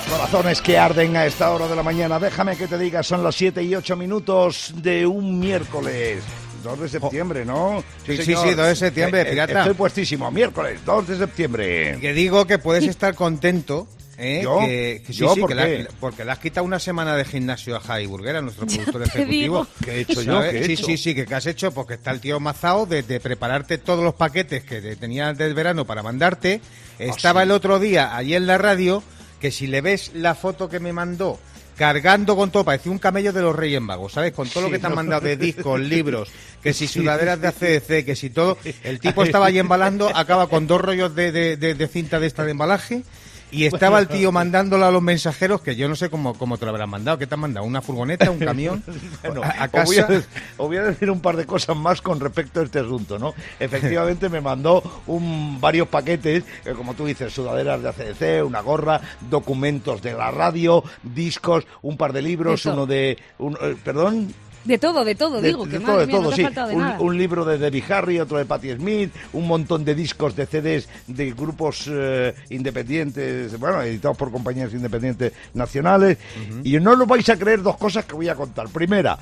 Corazones 0.09 0.61
que 0.61 0.77
arden 0.77 1.15
a 1.17 1.25
esta 1.25 1.51
hora 1.51 1.67
de 1.67 1.75
la 1.75 1.83
mañana. 1.83 2.19
Déjame 2.19 2.55
que 2.55 2.67
te 2.67 2.77
diga, 2.77 3.03
son 3.03 3.23
las 3.23 3.35
7 3.35 3.61
y 3.63 3.75
8 3.75 3.95
minutos 3.97 4.73
de 4.75 5.05
un 5.05 5.39
miércoles. 5.39 6.23
2 6.63 6.79
de 6.79 6.89
septiembre, 6.89 7.45
¿no? 7.45 7.83
Sí, 8.05 8.17
sí, 8.17 8.23
sí, 8.23 8.33
2 8.33 8.55
de 8.55 8.75
septiembre, 8.75 9.21
Eh, 9.21 9.25
eh, 9.27 9.31
pirata. 9.31 9.59
Estoy 9.59 9.73
puestísimo, 9.75 10.31
miércoles, 10.31 10.79
2 10.85 11.07
de 11.09 11.17
septiembre. 11.17 11.97
Que 11.99 12.13
digo 12.13 12.45
que 12.47 12.57
puedes 12.57 12.85
estar 12.85 13.15
contento. 13.15 13.87
¿eh? 14.17 14.41
¿Yo? 14.43 14.59
Que, 14.59 15.03
que 15.05 15.13
sí, 15.13 15.19
¿Yo? 15.19 15.33
sí, 15.35 15.41
¿Por 15.41 15.49
que 15.51 15.55
qué? 15.55 15.79
la- 15.83 15.89
porque 15.99 16.25
le 16.25 16.31
has 16.31 16.39
quitado 16.39 16.65
una 16.65 16.79
semana 16.79 17.15
de 17.15 17.23
gimnasio 17.25 17.75
a 17.75 17.79
Javi 17.79 18.05
Burguera, 18.07 18.41
nuestro 18.41 18.65
productor 18.65 19.03
ejecutivo. 19.03 19.67
¿Qué 19.83 19.91
he 19.91 19.99
hecho 20.01 20.21
yo? 20.23 20.41
¿Qué 20.41 20.59
he 20.59 20.65
sí, 20.65 20.73
hecho? 20.73 20.85
sí, 20.85 20.97
sí, 20.97 21.15
que 21.15 21.25
¿qué 21.25 21.35
has 21.35 21.45
hecho? 21.45 21.71
Porque 21.71 21.93
está 21.95 22.11
el 22.11 22.19
tío 22.21 22.39
mazao 22.39 22.85
de, 22.85 23.03
de 23.03 23.19
prepararte 23.19 23.77
todos 23.77 24.03
los 24.03 24.15
paquetes 24.15 24.63
que 24.63 24.81
te 24.81 24.95
tenía 24.95 25.33
del 25.33 25.53
verano 25.53 25.85
para 25.85 26.01
mandarte. 26.01 26.61
Estaba 26.97 27.41
sí. 27.41 27.45
el 27.45 27.51
otro 27.51 27.77
día 27.79 28.15
allí 28.15 28.33
en 28.33 28.47
la 28.47 28.57
radio 28.57 29.03
que 29.39 29.51
si 29.51 29.67
le 29.67 29.81
ves 29.81 30.11
la 30.13 30.35
foto 30.35 30.67
que 30.69 30.79
me 30.79 30.93
mandó 30.93 31.39
cargando 31.77 32.35
con 32.35 32.49
todo, 32.49 32.63
parecía 32.65 32.91
un 32.91 32.97
camello 32.97 33.31
de 33.31 33.41
los 33.43 33.55
Reyes 33.55 33.79
Magos, 33.81 34.13
¿sabes? 34.13 34.33
Con 34.33 34.49
todo 34.49 34.63
lo 34.63 34.71
que 34.71 34.79
te 34.79 34.87
han 34.87 34.93
¿no? 34.93 34.95
mandado 34.95 35.21
de 35.21 35.37
discos, 35.37 35.79
libros, 35.79 36.29
que 36.63 36.73
si 36.73 36.87
sudaderas 36.87 37.39
de 37.39 37.47
ACDC, 37.49 38.03
que 38.03 38.15
si 38.15 38.31
todo. 38.31 38.57
El 38.83 38.99
tipo 38.99 39.23
estaba 39.23 39.45
ahí 39.45 39.59
embalando, 39.59 40.09
acaba 40.15 40.47
con 40.47 40.65
dos 40.65 40.81
rollos 40.81 41.13
de, 41.13 41.31
de- 41.31 41.55
de- 41.57 41.75
de 41.75 41.87
cinta 41.87 42.19
de 42.19 42.25
esta 42.27 42.43
de 42.45 42.51
embalaje. 42.51 43.03
Y 43.49 43.65
estaba 43.65 43.99
el 43.99 44.07
tío 44.09 44.31
mandándolo 44.31 44.85
a 44.85 44.91
los 44.91 45.01
mensajeros, 45.01 45.61
que 45.61 45.75
yo 45.77 45.87
no 45.87 45.95
sé 45.95 46.09
cómo, 46.09 46.33
cómo 46.33 46.57
te 46.57 46.65
lo 46.65 46.71
habrán 46.71 46.89
mandado. 46.89 47.17
¿Qué 47.17 47.27
te 47.27 47.35
han 47.35 47.39
mandado? 47.39 47.65
¿Una 47.65 47.81
furgoneta? 47.81 48.29
¿Un 48.29 48.39
camión? 48.45 48.83
Bueno, 49.23 49.41
a, 49.43 49.47
a 49.47 49.65
os, 49.71 49.85
voy 49.85 49.97
a, 49.99 50.01
casa. 50.07 50.13
de- 50.19 50.25
os 50.57 50.67
voy 50.67 50.77
a 50.77 50.83
decir 50.83 51.09
un 51.09 51.21
par 51.21 51.37
de 51.37 51.45
cosas 51.45 51.75
más 51.77 52.01
con 52.01 52.19
respecto 52.19 52.59
a 52.59 52.63
este 52.63 52.79
asunto, 52.79 53.17
¿no? 53.17 53.33
Efectivamente 53.59 54.27
me 54.29 54.41
mandó 54.41 54.83
un, 55.07 55.59
varios 55.61 55.87
paquetes, 55.87 56.43
eh, 56.65 56.73
como 56.75 56.93
tú 56.93 57.05
dices, 57.05 57.31
sudaderas 57.33 57.81
de 57.81 57.89
ACDC, 57.89 58.45
una 58.45 58.59
gorra, 58.61 58.99
documentos 59.29 60.01
de 60.01 60.13
la 60.13 60.29
radio, 60.31 60.83
discos, 61.03 61.65
un 61.81 61.95
par 61.95 62.11
de 62.13 62.21
libros, 62.21 62.59
Eso. 62.59 62.73
uno 62.73 62.85
de... 62.85 63.17
un- 63.39 63.57
eh, 63.61 63.75
¿Perdón? 63.83 64.33
De 64.67 64.77
todo, 64.77 65.05
de 65.05 65.15
todo, 65.15 65.41
De- 65.41 65.47
digo, 65.47 65.65
de 65.65 65.71
que 65.71 65.79
todo, 65.79 65.87
madre 65.87 66.01
de 66.01 66.07
mía, 66.07 66.17
todo, 66.17 66.29
no 66.29 66.35
sí. 66.35 66.43
de 66.43 66.75
un, 66.75 66.81
nada. 66.81 66.99
un 66.99 67.17
libro 67.17 67.45
de 67.45 67.57
Debbie 67.57 67.83
Harry, 67.89 68.19
otro 68.19 68.37
de 68.37 68.45
Patti 68.45 68.73
Smith, 68.73 69.11
un 69.33 69.47
montón 69.47 69.85
de 69.85 69.95
discos 69.95 70.35
de 70.35 70.45
CDs 70.45 70.89
de 71.07 71.31
grupos 71.31 71.85
eh, 71.89 72.35
independientes, 72.49 73.57
bueno, 73.57 73.81
editados 73.81 74.17
por 74.17 74.31
compañías 74.31 74.73
independientes 74.73 75.31
nacionales. 75.53 76.17
Y 76.63 76.77
no 76.79 76.95
lo 76.95 77.05
vais 77.05 77.27
a 77.29 77.37
creer 77.37 77.61
dos 77.61 77.77
cosas 77.77 78.05
que 78.05 78.13
voy 78.15 78.27
a 78.27 78.35
contar. 78.35 78.67
Primera, 78.67 79.17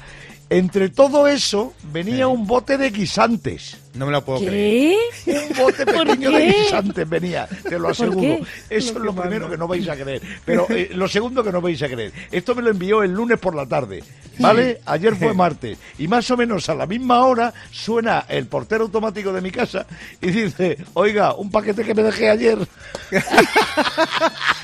entre 0.50 0.90
todo 0.90 1.28
eso 1.28 1.74
venía 1.92 2.28
un 2.28 2.46
bote 2.46 2.78
de 2.78 2.92
guisantes. 2.92 3.78
No 3.96 4.06
me 4.06 4.12
lo 4.12 4.24
puedo 4.26 4.40
creer. 4.40 4.98
¿Qué? 5.24 5.32
Un 5.32 5.58
bote 5.58 5.86
¿Por 5.86 6.06
pequeño 6.06 6.32
de 6.32 6.46
guisantes 6.48 7.10
venía, 7.10 7.48
te 7.64 7.80
lo 7.80 7.84
¿Por 7.84 7.92
aseguro. 7.92 8.46
Eso 8.70 8.92
es 8.92 8.96
lo 8.96 9.16
primero 9.16 9.50
que 9.50 9.58
no 9.58 9.68
vais 9.68 9.88
a 9.88 9.96
creer. 9.96 10.22
Pero 10.44 10.68
eh, 10.70 10.90
lo 10.94 11.08
segundo 11.08 11.44
que 11.44 11.52
no 11.52 11.62
vais 11.62 11.82
a 11.82 11.88
creer. 11.88 12.12
Esto 12.32 12.54
me 12.56 12.62
lo 12.62 12.72
envió 12.72 13.04
el 13.04 13.12
lunes 13.12 13.40
por 13.40 13.56
la 13.56 13.66
tarde, 13.66 14.04
¿vale? 14.40 14.82
Ayer 14.86 15.16
fue 15.16 15.34
martes. 15.34 15.78
Y 15.98 16.08
más 16.08 16.30
o 16.30 16.38
menos 16.38 16.68
a 16.70 16.76
la 16.76 16.86
misma 16.86 17.26
hora 17.26 17.54
suena 17.72 18.26
el 18.28 18.48
portero 18.48 18.84
automático 18.84 19.32
de 19.32 19.42
mi 19.42 19.52
casa 19.52 19.86
y 20.22 20.30
dice, 20.30 20.78
oiga, 20.94 21.34
un 21.34 21.50
paquete 21.50 21.84
que 21.84 21.96
me 21.96 22.04
dejé 22.04 22.30
ayer. 22.30 22.58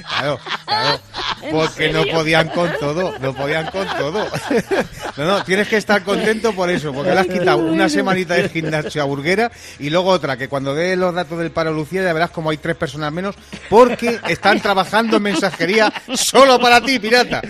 Claro, 0.02 0.40
claro. 0.66 1.00
¿En 1.42 1.52
Porque 1.52 1.92
no 1.92 2.04
podían 2.06 2.50
con 2.50 2.70
todo, 2.80 3.18
no 3.20 3.34
podían 3.34 3.70
con 3.72 3.88
todo. 3.98 4.28
No, 5.18 5.26
no, 5.26 5.44
tienes 5.44 5.68
que 5.72 5.78
estar 5.78 6.04
contento 6.04 6.52
por 6.52 6.70
eso, 6.70 6.92
porque 6.92 7.12
le 7.12 7.20
has 7.22 7.28
quitado 7.28 7.60
una 7.60 7.88
semanita 7.88 8.34
de 8.34 8.50
gimnasio 8.50 9.02
a 9.02 9.06
Burguera 9.06 9.50
y 9.80 9.90
luego 9.90 10.10
otra, 10.10 10.36
que 10.36 10.50
cuando 10.50 10.76
dé 10.76 10.98
los 10.98 11.16
datos 11.16 11.40
del 11.40 11.52
paro 11.52 11.72
Lucía 11.72 12.04
ya 12.04 12.12
verás 12.12 12.30
como 12.30 12.50
hay 12.50 12.58
tres 12.58 12.76
personas 12.76 13.14
menos, 13.14 13.36
porque 13.70 14.20
están 14.28 14.60
trabajando 14.60 15.16
en 15.16 15.24
mensajería 15.24 15.94
solo 16.14 16.60
para 16.60 16.82
ti, 16.82 17.00
pirata. 17.00 17.42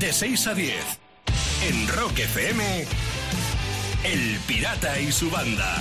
De 0.00 0.12
6 0.12 0.46
a 0.48 0.54
10. 0.54 0.74
En 1.68 1.88
Rock 1.96 2.18
FM. 2.18 2.84
El 4.02 4.38
Pirata 4.48 4.98
y 5.00 5.12
su 5.12 5.30
banda. 5.30 5.76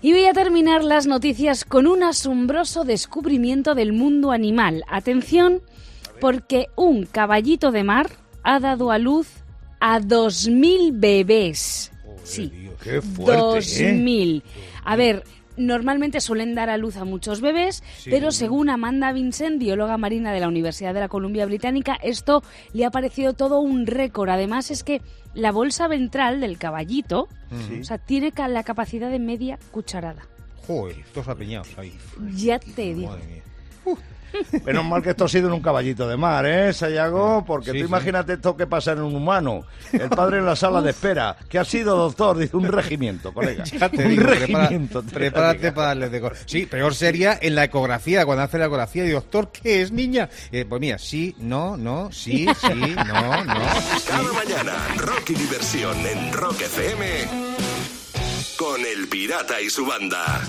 Y 0.00 0.12
voy 0.12 0.24
a 0.24 0.32
terminar 0.32 0.82
las 0.82 1.06
noticias 1.06 1.66
con 1.66 1.86
un 1.86 2.02
asombroso 2.02 2.84
descubrimiento 2.84 3.74
del 3.74 3.92
mundo 3.92 4.32
animal. 4.32 4.84
Atención, 4.88 5.60
porque 6.18 6.68
un 6.76 7.04
caballito 7.04 7.70
de 7.72 7.84
mar 7.84 8.23
ha 8.44 8.60
dado 8.60 8.90
a 8.90 8.98
luz 8.98 9.28
a 9.80 10.00
2.000 10.00 10.92
bebés. 10.94 11.90
Sí, 12.22 12.70
Qué 12.82 13.02
fuerte, 13.02 13.90
¿eh? 13.90 13.94
2.000. 13.94 14.42
A 14.84 14.96
ver, 14.96 15.24
normalmente 15.56 16.20
suelen 16.20 16.54
dar 16.54 16.70
a 16.70 16.76
luz 16.76 16.96
a 16.96 17.04
muchos 17.04 17.40
bebés, 17.40 17.82
pero 18.04 18.32
según 18.32 18.70
Amanda 18.70 19.12
Vincent, 19.12 19.58
bióloga 19.58 19.96
marina 19.96 20.32
de 20.32 20.40
la 20.40 20.48
Universidad 20.48 20.94
de 20.94 21.00
la 21.00 21.08
Columbia 21.08 21.46
Británica, 21.46 21.94
esto 22.02 22.42
le 22.72 22.84
ha 22.84 22.90
parecido 22.90 23.34
todo 23.34 23.60
un 23.60 23.86
récord. 23.86 24.28
Además 24.28 24.70
es 24.70 24.84
que 24.84 25.02
la 25.34 25.52
bolsa 25.52 25.88
ventral 25.88 26.40
del 26.40 26.58
caballito, 26.58 27.28
o 27.80 27.84
sea, 27.84 27.98
tiene 27.98 28.32
la 28.48 28.62
capacidad 28.62 29.10
de 29.10 29.18
media 29.18 29.58
cucharada. 29.70 30.26
Joder, 30.66 30.96
todos 31.12 31.28
apiñados 31.28 31.68
ahí. 31.76 31.92
Ya 32.34 32.58
te 32.58 32.94
digo. 32.94 33.10
Madre 33.10 33.26
mía. 33.26 33.42
Menos 34.64 34.84
mal 34.84 35.02
que 35.02 35.10
esto 35.10 35.24
ha 35.24 35.28
sido 35.28 35.48
en 35.48 35.54
un 35.54 35.60
caballito 35.60 36.08
de 36.08 36.16
mar, 36.16 36.44
¿eh, 36.46 36.72
Sayago? 36.72 37.44
Porque 37.46 37.66
Sí, 37.72 37.78
tú 37.78 37.84
sí. 37.84 37.88
imagínate 37.88 38.34
esto 38.34 38.56
que 38.56 38.66
pasa 38.66 38.92
en 38.92 39.02
un 39.02 39.14
humano. 39.14 39.64
El 39.92 40.08
padre 40.10 40.38
en 40.38 40.46
la 40.46 40.56
sala 40.56 40.80
de 40.82 40.90
espera. 40.90 41.36
¿Qué 41.48 41.58
ha 41.58 41.64
sido, 41.64 41.96
doctor? 41.96 42.36
Dice, 42.38 42.56
un 42.56 42.64
regimiento, 42.64 43.32
colega. 43.32 43.64
Ya 43.78 43.88
te 43.88 44.04
un 44.04 44.08
digo, 44.10 44.22
regimiento. 44.24 45.02
te 45.02 45.10
prepárate 45.12 45.72
para 45.72 45.88
darles 45.88 46.10
de 46.12 46.30
Sí, 46.46 46.66
peor 46.66 46.94
sería 46.94 47.38
en 47.40 47.54
la 47.54 47.64
ecografía, 47.64 48.24
cuando 48.24 48.44
hace 48.44 48.58
la 48.58 48.66
ecografía, 48.66 49.04
y 49.04 49.10
doctor, 49.10 49.50
¿qué 49.52 49.82
es, 49.82 49.92
niña? 49.92 50.28
Eh, 50.52 50.64
pues 50.68 50.80
mira, 50.80 50.98
sí, 50.98 51.34
no, 51.38 51.76
no, 51.76 52.10
sí, 52.12 52.46
sí, 52.60 52.94
no, 52.96 53.44
no. 53.44 53.54
Cada 54.08 54.32
mañana, 54.32 54.72
rock 54.98 55.30
y 55.30 55.34
diversión 55.34 55.96
en 56.06 56.32
Rock 56.32 56.60
FM. 56.62 57.04
Con 58.56 58.80
el 58.80 59.08
Pirata 59.08 59.60
y 59.60 59.68
su 59.68 59.84
banda. 59.84 60.42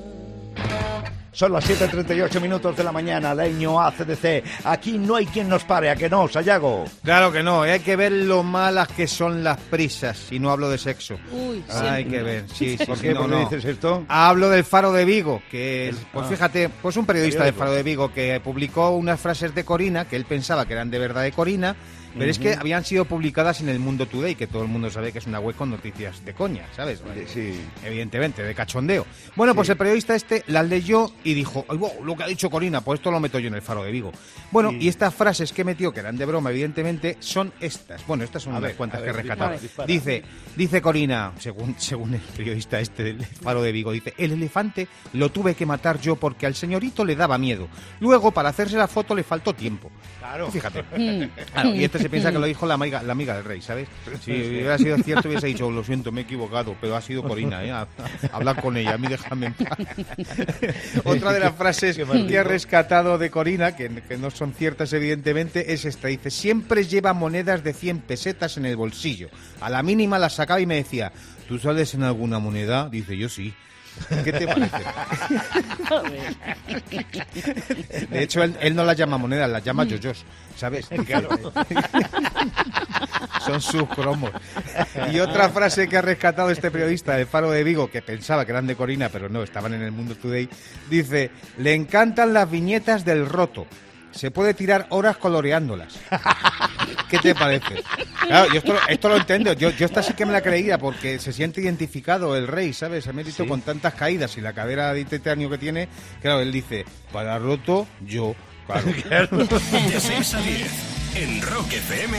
Son 1.35 1.51
las 1.51 1.69
7.38 1.69 2.39
minutos 2.39 2.77
de 2.77 2.83
la 2.85 2.93
mañana, 2.93 3.35
leño 3.35 3.81
ACDC. 3.81 4.63
Aquí 4.63 4.97
no 4.97 5.17
hay 5.17 5.25
quien 5.25 5.49
nos 5.49 5.65
pare, 5.65 5.89
¿a 5.89 5.95
que 5.97 6.09
no, 6.09 6.29
Sayago? 6.29 6.85
Claro 7.03 7.29
que 7.29 7.43
no, 7.43 7.65
eh, 7.65 7.73
hay 7.73 7.81
que 7.81 7.97
ver 7.97 8.13
lo 8.13 8.41
malas 8.41 8.87
que 8.87 9.05
son 9.05 9.43
las 9.43 9.59
prisas, 9.59 10.31
y 10.31 10.39
no 10.39 10.49
hablo 10.49 10.69
de 10.69 10.77
sexo. 10.77 11.17
Uy, 11.33 11.61
sí. 11.67 11.85
Hay 11.85 12.05
que 12.05 12.23
ver, 12.23 12.45
sí, 12.47 12.77
sí, 12.77 12.85
¿Por 12.85 12.95
sí, 12.95 13.01
qué? 13.03 13.13
no, 13.13 13.19
¿Por 13.19 13.29
qué 13.29 13.35
no. 13.35 13.49
dices 13.49 13.65
esto? 13.65 14.05
Hablo 14.07 14.49
del 14.49 14.63
Faro 14.63 14.93
de 14.93 15.03
Vigo, 15.03 15.41
que 15.51 15.89
es, 15.89 15.97
pues 16.13 16.25
ah. 16.25 16.29
fíjate, 16.29 16.69
pues 16.69 16.95
un 16.95 17.05
periodista 17.05 17.43
del. 17.43 17.53
Faro 17.53 17.73
de 17.73 17.83
Vigo 17.83 18.13
que 18.13 18.39
publicó 18.41 18.91
unas 18.91 19.19
frases 19.19 19.53
de 19.53 19.65
Corina 19.65 20.05
que 20.05 20.15
él 20.15 20.23
pensaba 20.23 20.65
que 20.65 20.71
eran 20.71 20.89
de 20.89 20.99
verdad 20.99 21.23
de 21.23 21.33
Corina, 21.33 21.75
pero 22.17 22.29
es 22.31 22.39
que 22.39 22.53
habían 22.53 22.83
sido 22.85 23.05
publicadas 23.05 23.61
en 23.61 23.69
el 23.69 23.79
Mundo 23.79 24.05
Today, 24.07 24.35
que 24.35 24.47
todo 24.47 24.63
el 24.63 24.67
mundo 24.69 24.89
sabe 24.89 25.11
que 25.11 25.19
es 25.19 25.27
una 25.27 25.39
web 25.39 25.55
con 25.55 25.69
noticias 25.69 26.23
de 26.25 26.33
coña, 26.33 26.65
¿sabes? 26.75 27.01
Sí. 27.27 27.59
Evidentemente, 27.83 28.43
de 28.43 28.55
cachondeo. 28.55 29.05
Bueno, 29.35 29.53
pues 29.55 29.69
el 29.69 29.77
periodista 29.77 30.15
este 30.15 30.43
las 30.47 30.67
leyó 30.67 31.11
y 31.23 31.33
dijo, 31.33 31.65
"Ay, 31.69 31.77
wow, 31.77 32.03
lo 32.03 32.15
que 32.15 32.23
ha 32.23 32.27
dicho 32.27 32.49
Corina, 32.49 32.81
pues 32.81 32.99
esto 32.99 33.11
lo 33.11 33.19
meto 33.19 33.39
yo 33.39 33.47
en 33.49 33.55
el 33.55 33.61
Faro 33.61 33.83
de 33.83 33.91
Vigo. 33.91 34.11
Bueno, 34.51 34.71
y 34.71 34.87
estas 34.87 35.13
frases 35.13 35.51
que 35.51 35.63
metió, 35.63 35.91
que 35.93 35.99
eran 35.99 36.17
de 36.17 36.25
broma, 36.25 36.51
evidentemente, 36.51 37.17
son 37.19 37.51
estas. 37.59 38.05
Bueno, 38.07 38.23
estas 38.23 38.43
son 38.43 38.53
A 38.53 38.57
unas 38.57 38.69
ver, 38.69 38.77
cuantas 38.77 39.01
a 39.01 39.03
que 39.03 39.09
he 39.09 39.13
rescatado. 39.13 39.57
dispara. 39.59 39.87
Dice, 39.87 40.23
dice 40.55 40.81
Corina, 40.81 41.33
según, 41.39 41.75
según 41.77 42.13
el 42.13 42.21
periodista 42.21 42.79
este 42.79 43.03
del 43.03 43.25
Faro 43.25 43.61
de 43.61 43.71
Vigo, 43.71 43.91
dice, 43.91 44.13
el 44.17 44.31
elefante 44.31 44.87
lo 45.13 45.29
tuve 45.31 45.55
que 45.55 45.65
matar 45.65 45.99
yo 45.99 46.15
porque 46.15 46.45
al 46.45 46.55
señorito 46.55 47.03
le 47.05 47.15
daba 47.15 47.37
miedo. 47.37 47.67
Luego, 47.99 48.31
para 48.31 48.49
hacerse 48.49 48.77
la 48.77 48.87
foto 48.87 49.13
le 49.15 49.23
faltó 49.23 49.53
tiempo. 49.53 49.91
Claro. 50.19 50.49
Fíjate. 50.51 50.83
Claro, 51.53 51.73
y 51.75 51.83
este 51.83 51.99
se 52.05 52.09
piensa 52.11 52.31
que 52.31 52.37
lo 52.37 52.45
dijo 52.45 52.67
la 52.67 52.75
amiga, 52.75 53.01
la 53.01 53.13
amiga 53.13 53.33
del 53.35 53.43
rey, 53.45 53.61
¿sabes? 53.61 53.87
Si 54.23 54.31
hubiera 54.31 54.77
sido 54.77 54.95
cierto, 54.99 55.27
hubiese 55.27 55.47
dicho, 55.47 55.71
lo 55.71 55.83
siento, 55.83 56.11
me 56.11 56.21
he 56.21 56.23
equivocado, 56.23 56.75
pero 56.79 56.95
ha 56.95 57.01
sido 57.01 57.23
Corina, 57.23 57.63
¿eh? 57.63 57.71
A- 57.71 57.81
a- 57.81 57.87
Hablar 58.31 58.61
con 58.61 58.77
ella, 58.77 58.93
a 58.93 58.97
mí 58.99 59.07
déjame 59.07 59.47
en 59.47 59.53
paz. 59.53 59.77
Otra 61.03 61.33
de 61.33 61.39
las 61.39 61.55
frases 61.55 61.97
que 62.27 62.37
ha 62.37 62.43
rescatado 62.43 63.17
de 63.17 63.29
Corina, 63.31 63.75
que, 63.75 63.89
que 64.07 64.17
no 64.17 64.29
son 64.29 64.53
ciertas 64.53 64.93
evidentemente, 64.93 65.73
es 65.73 65.85
esta. 65.85 66.07
Dice, 66.09 66.29
siempre 66.29 66.85
lleva 66.85 67.13
monedas 67.13 67.63
de 67.63 67.73
100 67.73 67.99
pesetas 68.01 68.57
en 68.57 68.65
el 68.65 68.75
bolsillo. 68.75 69.29
A 69.61 69.69
la 69.69 69.81
mínima 69.81 70.19
las 70.19 70.35
sacaba 70.35 70.59
y 70.61 70.65
me 70.65 70.75
decía, 70.75 71.11
¿tú 71.47 71.57
sales 71.57 71.93
en 71.95 72.03
alguna 72.03 72.37
moneda? 72.39 72.87
Dice, 72.89 73.17
yo 73.17 73.29
sí. 73.29 73.53
¿Qué 74.23 74.33
te 74.33 74.47
parece? 74.47 74.77
De 78.09 78.23
hecho, 78.23 78.43
él, 78.43 78.55
él 78.59 78.75
no 78.75 78.83
las 78.83 78.97
llama 78.97 79.17
monedas, 79.17 79.49
las 79.49 79.63
llama 79.63 79.85
yoyos, 79.85 80.23
¿sabes? 80.55 80.87
Claro. 81.05 81.29
Son 83.45 83.61
sus 83.61 83.87
cromos. 83.89 84.31
Y 85.11 85.19
otra 85.19 85.49
frase 85.49 85.87
que 85.87 85.97
ha 85.97 86.01
rescatado 86.01 86.49
este 86.49 86.71
periodista 86.71 87.15
del 87.15 87.27
Faro 87.27 87.51
de 87.51 87.63
Vigo, 87.63 87.91
que 87.91 88.01
pensaba 88.01 88.43
que 88.43 88.51
eran 88.51 88.65
de 88.65 88.75
Corina, 88.75 89.09
pero 89.09 89.29
no, 89.29 89.43
estaban 89.43 89.73
en 89.75 89.83
el 89.83 89.91
Mundo 89.91 90.15
Today, 90.15 90.49
dice, 90.89 91.29
le 91.57 91.75
encantan 91.75 92.33
las 92.33 92.49
viñetas 92.49 93.05
del 93.05 93.27
roto. 93.27 93.67
Se 94.15 94.31
puede 94.31 94.53
tirar 94.53 94.87
horas 94.89 95.17
coloreándolas. 95.17 95.93
¿Qué 97.09 97.17
te 97.19 97.35
parece? 97.35 97.83
Claro, 98.21 98.47
yo 98.51 98.59
esto, 98.59 98.73
lo- 98.73 98.87
esto 98.87 99.09
lo 99.09 99.17
entiendo. 99.17 99.53
Yo, 99.53 99.69
yo 99.71 99.85
esta 99.85 100.01
sí 100.01 100.13
que 100.13 100.25
me 100.25 100.31
la 100.31 100.41
creía 100.41 100.77
porque 100.77 101.19
se 101.19 101.33
siente 101.33 101.61
identificado 101.61 102.35
el 102.35 102.47
rey, 102.47 102.73
¿sabes? 102.73 103.05
Emérito 103.07 103.45
con 103.47 103.61
tantas 103.61 103.93
caídas 103.93 104.37
y 104.37 104.41
la 104.41 104.53
cadera 104.53 104.93
de 104.93 105.05
titanio 105.05 105.49
que 105.49 105.57
tiene. 105.57 105.89
Claro, 106.21 106.39
él 106.39 106.51
dice, 106.51 106.85
para 107.11 107.37
roto, 107.37 107.87
yo. 108.05 108.35
Claro. 108.65 109.37
De 109.37 109.99
6 109.99 110.33
a 110.33 110.39
10. 110.41 110.71
En 111.15 111.41
Rock 111.43 111.73
FM. 111.73 112.17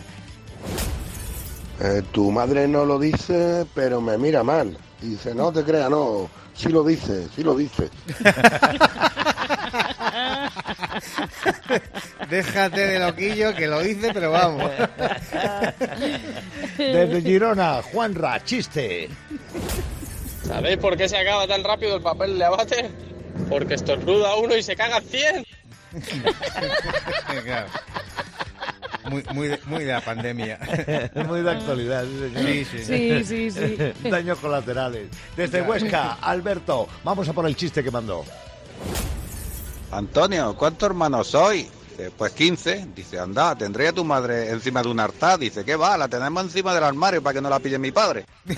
Eh, 1.80 2.02
tu 2.12 2.32
madre 2.32 2.68
no 2.68 2.84
lo 2.84 2.98
dice, 2.98 3.64
pero 3.74 4.00
me 4.00 4.18
mira 4.18 4.42
mal. 4.42 4.76
Y 5.00 5.10
dice, 5.10 5.32
no 5.34 5.52
te 5.52 5.62
creas, 5.64 5.88
no. 5.90 6.28
Sí 6.54 6.68
lo 6.68 6.84
dice, 6.84 7.28
sí 7.34 7.42
lo 7.42 7.54
dice. 7.54 7.88
Déjate 12.30 12.86
de 12.86 12.98
loquillo 12.98 13.54
que 13.54 13.66
lo 13.66 13.80
dice, 13.80 14.10
pero 14.12 14.30
vamos. 14.30 14.70
Desde 16.78 17.22
Girona, 17.22 17.82
Juanra, 17.82 18.42
chiste. 18.44 19.08
¿Sabéis 20.44 20.78
por 20.78 20.96
qué 20.96 21.08
se 21.08 21.16
acaba 21.16 21.46
tan 21.46 21.64
rápido 21.64 21.96
el 21.96 22.02
papel 22.02 22.38
de 22.38 22.44
abate? 22.44 22.90
Porque 23.48 23.74
estornuda 23.74 24.36
uno 24.36 24.56
y 24.56 24.62
se 24.62 24.76
caga 24.76 25.00
100. 25.00 25.44
Claro. 27.44 27.66
Muy, 29.10 29.24
muy, 29.32 29.48
de, 29.48 29.58
muy 29.66 29.84
de 29.84 29.92
la 29.92 30.00
pandemia. 30.00 30.58
Muy 31.26 31.42
de 31.42 31.50
actualidad. 31.50 32.04
Sí, 32.36 32.64
sí. 32.64 32.84
Sí, 32.84 33.24
sí, 33.24 33.50
sí. 33.50 34.08
Daños 34.08 34.38
colaterales. 34.38 35.08
Desde 35.36 35.62
Huesca, 35.62 36.18
Alberto, 36.20 36.88
vamos 37.02 37.28
a 37.28 37.32
por 37.32 37.46
el 37.46 37.56
chiste 37.56 37.82
que 37.82 37.90
mandó. 37.90 38.24
Antonio, 39.92 40.54
¿cuántos 40.56 40.88
hermanos 40.88 41.28
soy? 41.28 41.68
Dice, 41.90 42.10
pues 42.16 42.32
15. 42.32 42.86
Dice, 42.96 43.18
anda, 43.18 43.54
¿tendría 43.54 43.90
a 43.90 43.92
tu 43.92 44.04
madre 44.04 44.48
encima 44.50 44.82
de 44.82 44.88
un 44.88 44.98
altar? 44.98 45.38
Dice, 45.38 45.64
¿qué 45.64 45.76
va? 45.76 45.96
La 45.98 46.08
tenemos 46.08 46.42
encima 46.44 46.74
del 46.74 46.84
armario 46.84 47.22
para 47.22 47.34
que 47.34 47.40
no 47.42 47.50
la 47.50 47.60
pille 47.60 47.78
mi 47.78 47.92
padre. 47.92 48.26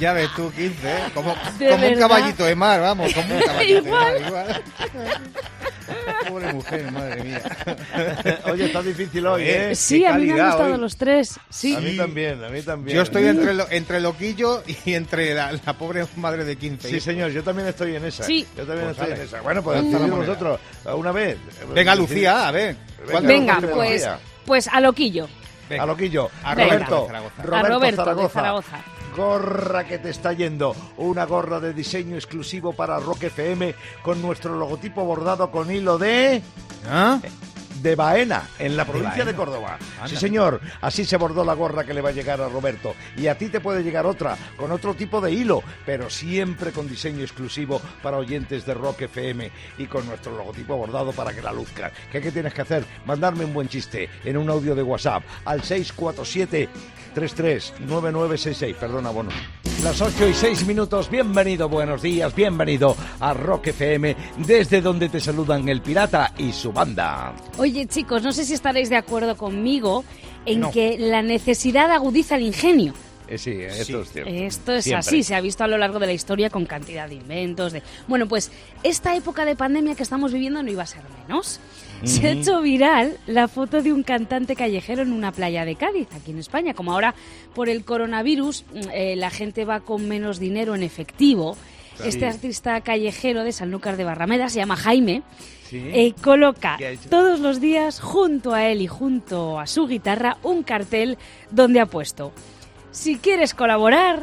Ya 0.00 0.12
ves 0.14 0.30
tú, 0.34 0.50
15, 0.50 0.72
¿eh? 0.82 1.02
Como, 1.14 1.32
¿De 1.60 1.68
como 1.68 1.86
un 1.86 1.94
caballito 1.94 2.44
de 2.44 2.56
mar, 2.56 2.80
vamos, 2.80 3.14
como 3.14 3.36
un 3.36 3.42
caballito 3.46 3.82
de 3.82 3.90
mar, 3.90 4.14
igual. 4.26 4.64
Pobre 6.28 6.52
mujer, 6.52 6.90
madre 6.92 7.22
mía. 7.24 7.42
Oye, 8.50 8.66
está 8.66 8.82
difícil 8.82 9.26
hoy, 9.26 9.42
¿eh? 9.44 9.74
Sí, 9.74 10.00
qué 10.00 10.06
a 10.08 10.14
mí 10.14 10.26
me 10.26 10.40
han 10.40 10.48
gustado 10.50 10.74
hoy. 10.74 10.80
los 10.80 10.96
tres. 10.96 11.38
Sí. 11.50 11.74
A 11.74 11.80
mí 11.80 11.96
también, 11.96 12.42
a 12.44 12.48
mí 12.48 12.62
también. 12.62 12.96
Yo 12.96 13.02
estoy 13.02 13.26
entre, 13.26 13.54
lo- 13.54 13.70
entre 13.70 14.00
loquillo 14.00 14.62
y 14.66 14.94
entre 14.94 15.34
la, 15.34 15.52
la 15.52 15.72
pobre 15.78 16.06
madre 16.16 16.44
de 16.44 16.56
15. 16.56 16.88
Sí, 16.88 17.00
señor, 17.00 17.30
yo 17.30 17.42
también 17.42 17.68
estoy 17.68 17.96
en 17.96 18.04
esa. 18.04 18.24
Sí. 18.24 18.46
Yo 18.56 18.64
también 18.64 18.86
Pues 18.88 18.98
estoy 18.98 19.08
dale. 19.10 19.20
en 19.22 19.26
esa. 19.28 19.40
Bueno, 19.40 19.62
pues 19.62 19.82
moneda. 19.82 20.14
vosotros 20.16 20.60
una 20.94 21.12
vez. 21.12 21.36
Venga, 21.74 21.94
Lucía, 21.94 22.48
a 22.48 22.50
ver. 22.52 22.76
¿cuál 23.10 23.22
de 23.26 23.28
Venga, 23.32 23.58
te 23.60 23.66
pues, 23.68 24.08
pues 24.46 24.68
a 24.68 24.80
loquillo. 24.80 25.28
Venga. 25.68 25.82
A 25.84 25.86
loquillo. 25.86 26.30
A 26.42 26.54
Venga. 26.54 26.74
Roberto. 26.74 27.06
Zaragoza. 27.06 27.42
A 27.42 27.62
Roberto 27.62 28.14
de 28.14 28.28
Zaragoza. 28.28 28.84
Gorra 29.16 29.86
que 29.86 29.98
te 29.98 30.10
está 30.10 30.32
yendo. 30.32 30.74
Una 30.96 31.26
gorra 31.26 31.60
de 31.60 31.72
diseño 31.72 32.16
exclusivo 32.16 32.72
para 32.72 32.98
Rock 32.98 33.24
FM 33.24 33.74
con 34.02 34.22
nuestro 34.22 34.56
logotipo 34.56 35.04
bordado 35.04 35.50
con 35.50 35.70
hilo 35.70 35.98
de... 35.98 36.42
¿Ah? 36.88 37.20
De 37.82 37.96
Baena, 37.96 38.48
en 38.58 38.76
la 38.76 38.84
provincia 38.84 39.24
de. 39.24 39.34
Córdoba. 39.34 39.78
Anda. 39.96 40.08
Sí, 40.08 40.16
señor. 40.16 40.60
Así 40.80 41.04
se 41.04 41.16
bordó 41.16 41.44
la 41.44 41.54
gorra 41.54 41.84
que 41.84 41.94
le 41.94 42.00
va 42.00 42.10
a 42.10 42.12
llegar 42.12 42.40
a 42.40 42.48
Roberto. 42.48 42.94
Y 43.16 43.26
a 43.26 43.36
ti 43.36 43.48
te 43.48 43.60
puede 43.60 43.82
llegar 43.82 44.06
otra, 44.06 44.36
con 44.56 44.70
otro 44.70 44.94
tipo 44.94 45.20
de 45.20 45.32
hilo, 45.32 45.62
pero 45.84 46.08
siempre 46.08 46.72
con 46.72 46.88
diseño 46.88 47.22
exclusivo 47.22 47.80
para 48.02 48.18
oyentes 48.18 48.64
de 48.64 48.74
Rock 48.74 49.02
FM 49.02 49.50
y 49.78 49.86
con 49.86 50.06
nuestro 50.06 50.36
logotipo 50.36 50.76
bordado 50.76 51.12
para 51.12 51.32
que 51.32 51.42
la 51.42 51.52
luzca. 51.52 51.90
¿Qué, 52.10 52.20
qué 52.20 52.30
tienes 52.30 52.54
que 52.54 52.62
hacer? 52.62 52.84
Mandarme 53.06 53.44
un 53.44 53.54
buen 53.54 53.68
chiste 53.68 54.08
en 54.24 54.36
un 54.36 54.48
audio 54.48 54.74
de 54.74 54.82
WhatsApp 54.82 55.22
al 55.44 55.62
647 55.62 56.68
339966. 57.14 58.76
Perdona, 58.76 59.10
bono. 59.10 59.30
Las 59.82 60.00
8 60.00 60.28
y 60.28 60.34
6 60.34 60.66
minutos. 60.66 61.10
Bienvenido, 61.10 61.68
buenos 61.68 62.02
días, 62.02 62.32
bienvenido 62.34 62.96
a 63.18 63.34
Rock 63.34 63.68
FM, 63.68 64.16
desde 64.38 64.80
donde 64.80 65.08
te 65.08 65.18
saludan 65.18 65.68
el 65.68 65.82
pirata 65.82 66.32
y 66.38 66.52
su 66.52 66.72
banda. 66.72 67.34
Oye, 67.58 67.71
chicos, 67.86 68.22
no 68.22 68.32
sé 68.32 68.44
si 68.44 68.54
estaréis 68.54 68.88
de 68.90 68.96
acuerdo 68.96 69.36
conmigo 69.36 70.04
en 70.46 70.60
No. 70.60 70.70
que 70.70 70.96
la 70.98 71.22
necesidad 71.22 71.90
agudiza 71.90 72.36
el 72.36 72.42
ingenio. 72.42 72.94
Eh, 73.28 73.38
sí, 73.38 73.52
esto 73.52 74.02
es 74.02 74.12
cierto. 74.12 74.30
Esto 74.30 74.72
es 74.74 74.84
Siempre. 74.84 74.98
así, 74.98 75.22
se 75.22 75.34
ha 75.34 75.40
visto 75.40 75.64
a 75.64 75.66
lo 75.66 75.78
largo 75.78 75.98
de 75.98 76.06
la 76.06 76.12
historia 76.12 76.50
con 76.50 76.66
cantidad 76.66 77.08
de 77.08 77.14
inventos. 77.14 77.72
De... 77.72 77.82
Bueno, 78.06 78.28
pues 78.28 78.50
esta 78.82 79.16
época 79.16 79.44
de 79.46 79.56
pandemia 79.56 79.94
que 79.94 80.02
estamos 80.02 80.32
viviendo 80.34 80.62
no 80.62 80.70
iba 80.70 80.82
a 80.82 80.86
ser 80.86 81.02
menos. 81.26 81.58
Se 82.04 82.26
ha 82.26 82.32
hecho 82.32 82.60
viral 82.60 83.16
la 83.28 83.46
foto 83.46 83.80
de 83.80 83.92
un 83.92 84.02
cantante 84.02 84.56
callejero 84.56 85.02
en 85.02 85.12
una 85.12 85.30
playa 85.30 85.64
de 85.64 85.76
Cádiz, 85.76 86.08
aquí 86.12 86.32
en 86.32 86.40
España. 86.40 86.74
Como 86.74 86.92
ahora 86.92 87.14
por 87.54 87.68
el 87.68 87.84
coronavirus 87.84 88.64
mm, 88.74 88.78
eh, 88.92 89.16
la 89.16 89.30
gente 89.30 89.64
va 89.64 89.80
con 89.80 90.08
menos 90.08 90.38
dinero 90.40 90.74
en 90.74 90.82
efectivo. 90.82 91.56
Este 92.04 92.26
artista 92.26 92.80
callejero 92.80 93.44
de 93.44 93.52
Sanlúcar 93.52 93.96
de 93.96 94.04
Barrameda 94.04 94.48
se 94.48 94.58
llama 94.58 94.76
Jaime. 94.76 95.22
Sí. 95.68 95.78
eh, 95.78 96.12
coloca 96.22 96.76
todos 97.08 97.40
los 97.40 97.58
días 97.58 97.98
junto 97.98 98.52
a 98.52 98.66
él 98.66 98.82
y 98.82 98.86
junto 98.86 99.58
a 99.58 99.66
su 99.66 99.86
guitarra 99.86 100.36
un 100.42 100.62
cartel 100.62 101.16
donde 101.50 101.80
ha 101.80 101.86
puesto 101.86 102.32
si 102.92 103.16
quieres 103.16 103.54
colaborar, 103.54 104.22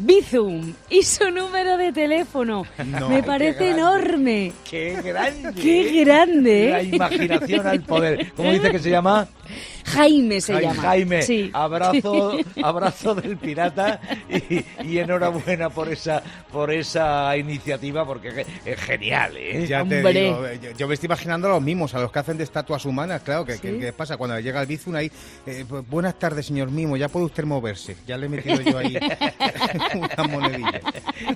Bizum 0.00 0.74
y 0.90 1.02
su 1.02 1.30
número 1.30 1.76
de 1.76 1.92
teléfono. 1.92 2.64
No, 2.84 3.08
Me 3.08 3.22
parece 3.22 3.70
enorme. 3.70 4.52
¡Qué 4.68 4.98
grande! 5.02 5.52
¡Qué 5.60 6.04
grande! 6.04 6.68
La 6.70 6.80
¿eh? 6.80 6.90
imaginación 6.92 7.66
al 7.66 7.82
poder. 7.82 8.32
¿Cómo 8.34 8.50
dice 8.50 8.70
que 8.70 8.78
se 8.78 8.90
llama? 8.90 9.28
Jaime 9.84 10.40
se 10.40 10.52
Jaime, 10.52 10.68
llama. 10.68 10.82
Jaime, 10.82 11.22
Sí. 11.22 11.50
abrazo, 11.52 12.36
abrazo 12.62 13.14
del 13.14 13.36
pirata 13.36 14.00
y, 14.28 14.64
y 14.86 14.98
enhorabuena 14.98 15.70
por 15.70 15.88
esa, 15.88 16.22
por 16.52 16.70
esa 16.72 17.36
iniciativa 17.36 18.04
porque 18.04 18.44
es 18.64 18.80
genial, 18.80 19.36
¿eh? 19.36 19.66
Ya 19.66 19.84
te 19.84 19.96
Hombre. 19.98 20.12
digo, 20.22 20.46
eh, 20.46 20.58
yo, 20.62 20.70
yo 20.72 20.88
me 20.88 20.94
estoy 20.94 21.06
imaginando 21.06 21.48
a 21.48 21.52
los 21.52 21.62
mismos, 21.62 21.94
a 21.94 22.00
los 22.00 22.12
que 22.12 22.18
hacen 22.18 22.36
de 22.38 22.44
estatuas 22.44 22.84
humanas, 22.84 23.22
claro, 23.22 23.44
que, 23.44 23.58
que- 23.58 23.68
Sí. 23.72 23.78
que 23.78 23.92
pasa 23.92 24.16
cuando 24.16 24.38
llega 24.40 24.60
el 24.60 24.66
Bizum 24.66 24.94
ahí, 24.94 25.10
eh, 25.46 25.64
pues, 25.68 25.86
buenas 25.88 26.18
tardes 26.18 26.46
señor 26.46 26.70
Mimo, 26.70 26.96
ya 26.96 27.08
puede 27.08 27.26
usted 27.26 27.44
moverse, 27.44 27.96
ya 28.06 28.16
le 28.16 28.26
he 28.26 28.28
metido 28.28 28.60
yo 28.62 28.78
ahí 28.78 28.96
una 29.94 30.24
monedilla. 30.28 30.80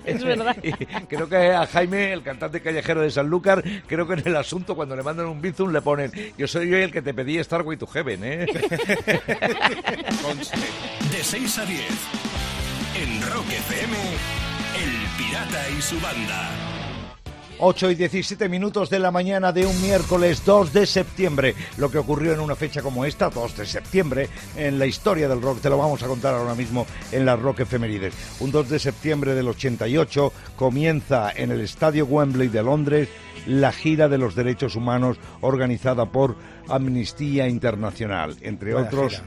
Es 0.04 0.22
verdad. 0.24 0.56
Y 0.62 0.72
creo 1.06 1.28
que 1.28 1.36
a 1.52 1.66
Jaime, 1.66 2.12
el 2.12 2.22
cantante 2.22 2.60
callejero 2.60 3.00
de 3.02 3.10
Sanlúcar, 3.10 3.62
creo 3.86 4.06
que 4.06 4.14
en 4.14 4.22
el 4.26 4.36
asunto 4.36 4.74
cuando 4.74 4.96
le 4.96 5.02
mandan 5.02 5.26
un 5.26 5.40
bizum 5.40 5.72
le 5.72 5.80
ponen 5.82 6.10
yo 6.38 6.46
soy 6.46 6.68
yo 6.68 6.76
el 6.78 6.90
que 6.92 7.02
te 7.02 7.12
pedí 7.14 7.42
Starway 7.42 7.76
to 7.76 7.86
¿eh? 8.08 8.46
De 11.10 11.22
6 11.22 11.58
a 11.58 11.64
10. 11.64 11.80
En 12.96 13.22
Rock 13.30 13.48
FM, 13.48 13.96
El 14.76 14.92
Pirata 15.16 15.70
y 15.70 15.82
su 15.82 16.00
banda. 16.00 16.71
8 17.64 17.92
y 17.92 17.94
17 17.94 18.48
minutos 18.48 18.90
de 18.90 18.98
la 18.98 19.12
mañana 19.12 19.52
de 19.52 19.64
un 19.64 19.80
miércoles 19.80 20.44
2 20.44 20.72
de 20.72 20.84
septiembre. 20.84 21.54
Lo 21.78 21.92
que 21.92 21.98
ocurrió 21.98 22.32
en 22.32 22.40
una 22.40 22.56
fecha 22.56 22.82
como 22.82 23.04
esta, 23.04 23.30
2 23.30 23.56
de 23.56 23.66
septiembre, 23.66 24.28
en 24.56 24.80
la 24.80 24.86
historia 24.86 25.28
del 25.28 25.40
rock, 25.40 25.60
te 25.60 25.70
lo 25.70 25.78
vamos 25.78 26.02
a 26.02 26.08
contar 26.08 26.34
ahora 26.34 26.56
mismo 26.56 26.88
en 27.12 27.24
las 27.24 27.38
Rock 27.38 27.60
Efemérides. 27.60 28.14
Un 28.40 28.50
2 28.50 28.68
de 28.68 28.80
septiembre 28.80 29.34
del 29.34 29.46
88 29.46 30.32
comienza 30.56 31.30
en 31.30 31.52
el 31.52 31.60
Estadio 31.60 32.04
Wembley 32.06 32.48
de 32.48 32.64
Londres 32.64 33.08
la 33.46 33.70
gira 33.70 34.08
de 34.08 34.18
los 34.18 34.34
derechos 34.34 34.74
humanos 34.74 35.18
organizada 35.40 36.06
por 36.06 36.34
Amnistía 36.68 37.46
Internacional, 37.46 38.36
entre 38.40 38.74
otros. 38.74 39.22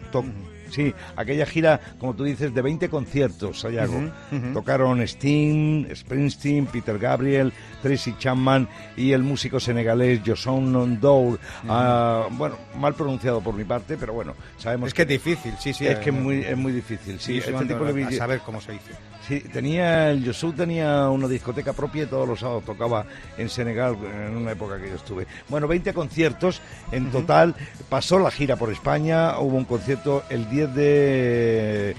Sí, 0.69 0.93
aquella 1.15 1.45
gira, 1.45 1.79
como 1.99 2.15
tú 2.15 2.23
dices, 2.23 2.53
de 2.53 2.61
20 2.61 2.89
conciertos, 2.89 3.59
Sayago. 3.59 4.11
Tocaron 4.53 5.01
Sting, 5.01 5.85
Springsteen, 5.93 6.65
Peter 6.67 6.97
Gabriel, 6.97 7.53
Tracy 7.81 8.15
Chapman 8.17 8.67
y 8.97 9.11
el 9.11 9.23
músico 9.23 9.59
senegalés 9.59 10.21
Joson 10.25 10.95
Ndour. 10.95 11.39
Ah, 11.67 12.27
bueno, 12.31 12.57
mal 12.79 12.93
pronunciado 12.93 13.41
por 13.41 13.55
mi 13.55 13.63
parte, 13.63 13.97
pero 13.97 14.13
bueno, 14.13 14.33
sabemos 14.57 14.87
Es 14.87 14.93
que 14.93 15.03
es 15.03 15.07
difícil, 15.07 15.53
sí, 15.59 15.73
sí. 15.73 15.87
es 15.87 15.99
que 15.99 16.09
es 16.09 16.15
eh, 16.15 16.19
muy, 16.19 16.37
es 16.39 16.57
muy 16.57 16.71
difícil. 16.71 17.19
Sí, 17.19 17.41
sí, 17.41 17.49
este 17.49 17.65
tipo 17.65 17.85
de 17.85 18.03
a 18.03 18.11
saber 18.11 18.39
cómo 18.39 18.61
se 18.61 18.73
dice. 18.73 18.91
Sí, 19.27 19.39
tenía, 19.39 20.11
el 20.11 20.23
Yosu 20.23 20.53
tenía 20.53 21.09
una 21.09 21.27
discoteca 21.27 21.73
propia 21.73 22.03
y 22.03 22.05
todos 22.05 22.27
los 22.27 22.39
sábados 22.39 22.63
tocaba 22.63 23.07
en 23.37 23.49
Senegal 23.49 23.97
en 24.03 24.37
una 24.37 24.51
época 24.51 24.79
que 24.79 24.89
yo 24.89 24.95
estuve. 24.95 25.25
Bueno, 25.49 25.67
20 25.67 25.93
conciertos 25.93 26.61
en 26.91 27.09
total. 27.11 27.55
Pasó 27.89 28.19
la 28.19 28.29
gira 28.29 28.55
por 28.55 28.71
España, 28.71 29.39
hubo 29.39 29.57
un 29.57 29.65
concierto 29.65 30.23
el 30.29 30.47
10 30.55 30.73
de 30.75 31.91
eh, 31.91 31.95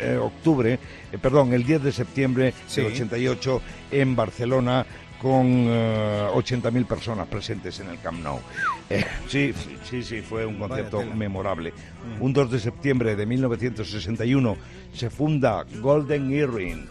eh, 0.00 0.18
octubre, 0.20 0.78
eh, 1.12 1.18
perdón, 1.20 1.52
el 1.52 1.64
10 1.64 1.82
de 1.82 1.92
septiembre 1.92 2.54
Sí. 2.66 2.80
del 2.82 2.92
88 2.92 3.62
en 3.90 4.14
Barcelona 4.16 4.86
con 5.20 5.46
eh, 5.66 6.28
80.000 6.32 6.86
personas 6.86 7.26
presentes 7.26 7.80
en 7.80 7.88
el 7.88 7.98
Camp 8.00 8.20
Nou. 8.22 8.38
Eh, 8.88 9.04
sí, 9.26 9.52
sí, 9.82 10.02
sí, 10.02 10.20
fue 10.22 10.46
un 10.46 10.58
concierto 10.58 10.98
tela. 11.00 11.14
memorable. 11.14 11.72
Un 12.20 12.32
2 12.32 12.50
de 12.52 12.60
septiembre 12.60 13.16
de 13.16 13.26
1961 13.26 14.56
se 14.94 15.10
funda 15.10 15.64
Golden 15.80 16.32
Earring 16.32 16.86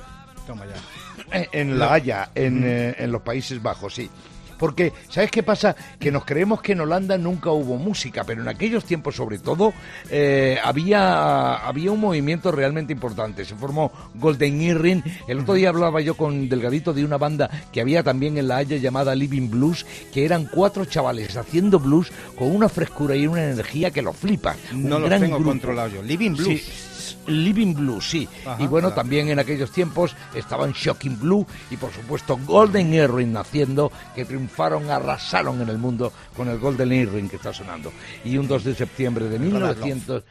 Toma 0.45 0.65
ya. 0.65 1.47
en 1.53 1.79
La 1.79 1.93
Haya, 1.93 2.31
en, 2.35 2.63
eh, 2.65 2.95
en 2.99 3.11
los 3.11 3.21
Países 3.21 3.61
Bajos, 3.61 3.95
sí. 3.95 4.09
Porque 4.57 4.93
¿sabes 5.09 5.31
qué 5.31 5.43
pasa? 5.43 5.75
Que 5.99 6.11
nos 6.11 6.25
creemos 6.25 6.61
que 6.61 6.73
en 6.73 6.81
Holanda 6.81 7.17
nunca 7.17 7.51
hubo 7.51 7.77
música, 7.77 8.23
pero 8.23 8.41
en 8.41 8.47
aquellos 8.47 8.85
tiempos 8.85 9.15
sobre 9.15 9.39
todo 9.39 9.73
eh, 10.09 10.57
había, 10.63 11.55
había 11.55 11.91
un 11.91 11.99
movimiento 11.99 12.51
realmente 12.51 12.93
importante. 12.93 13.45
Se 13.45 13.55
formó 13.55 13.91
Golden 14.15 14.61
Earring. 14.61 15.03
El 15.27 15.39
otro 15.39 15.53
día 15.53 15.69
hablaba 15.69 16.01
yo 16.01 16.15
con 16.15 16.49
Delgadito 16.49 16.93
de 16.93 17.05
una 17.05 17.17
banda 17.17 17.49
que 17.71 17.81
había 17.81 18.03
también 18.03 18.37
en 18.37 18.47
La 18.47 18.57
Haya 18.57 18.77
llamada 18.77 19.15
Living 19.15 19.49
Blues, 19.49 19.85
que 20.13 20.25
eran 20.25 20.45
cuatro 20.45 20.85
chavales 20.85 21.35
haciendo 21.37 21.79
blues 21.79 22.11
con 22.37 22.55
una 22.55 22.69
frescura 22.69 23.15
y 23.15 23.27
una 23.27 23.43
energía 23.43 23.91
que 23.91 24.01
lo 24.01 24.13
flipa. 24.13 24.55
No 24.73 24.99
lo 24.99 25.09
tengo 25.09 25.43
controlado 25.43 25.89
yo. 25.89 26.01
Living 26.01 26.35
Blues. 26.35 26.87
Living 27.27 27.73
Blue, 27.73 28.01
sí. 28.01 28.27
y 28.59 28.67
bueno, 28.67 28.93
también 28.93 29.29
en 29.29 29.39
aquellos 29.39 29.71
tiempos 29.71 30.15
estaban 30.33 30.71
Shocking 30.71 31.19
Blue 31.19 31.45
y 31.69 31.77
por 31.77 31.91
supuesto 31.91 32.39
Golden 32.45 32.93
Earring 32.93 33.33
naciendo, 33.33 33.91
que 34.15 34.25
triunfaron, 34.47 34.89
arrasaron 34.89 35.61
en 35.61 35.69
el 35.69 35.77
mundo 35.77 36.11
con 36.35 36.47
el 36.47 36.57
Golden 36.57 36.91
Earring 36.91 37.29
que 37.29 37.35
está 37.35 37.53
sonando. 37.53 37.91
Y 38.23 38.37
un 38.37 38.47
2 38.47 38.63
de 38.63 38.75
septiembre 38.75 39.27
de 39.27 39.39
1900... 39.39 40.23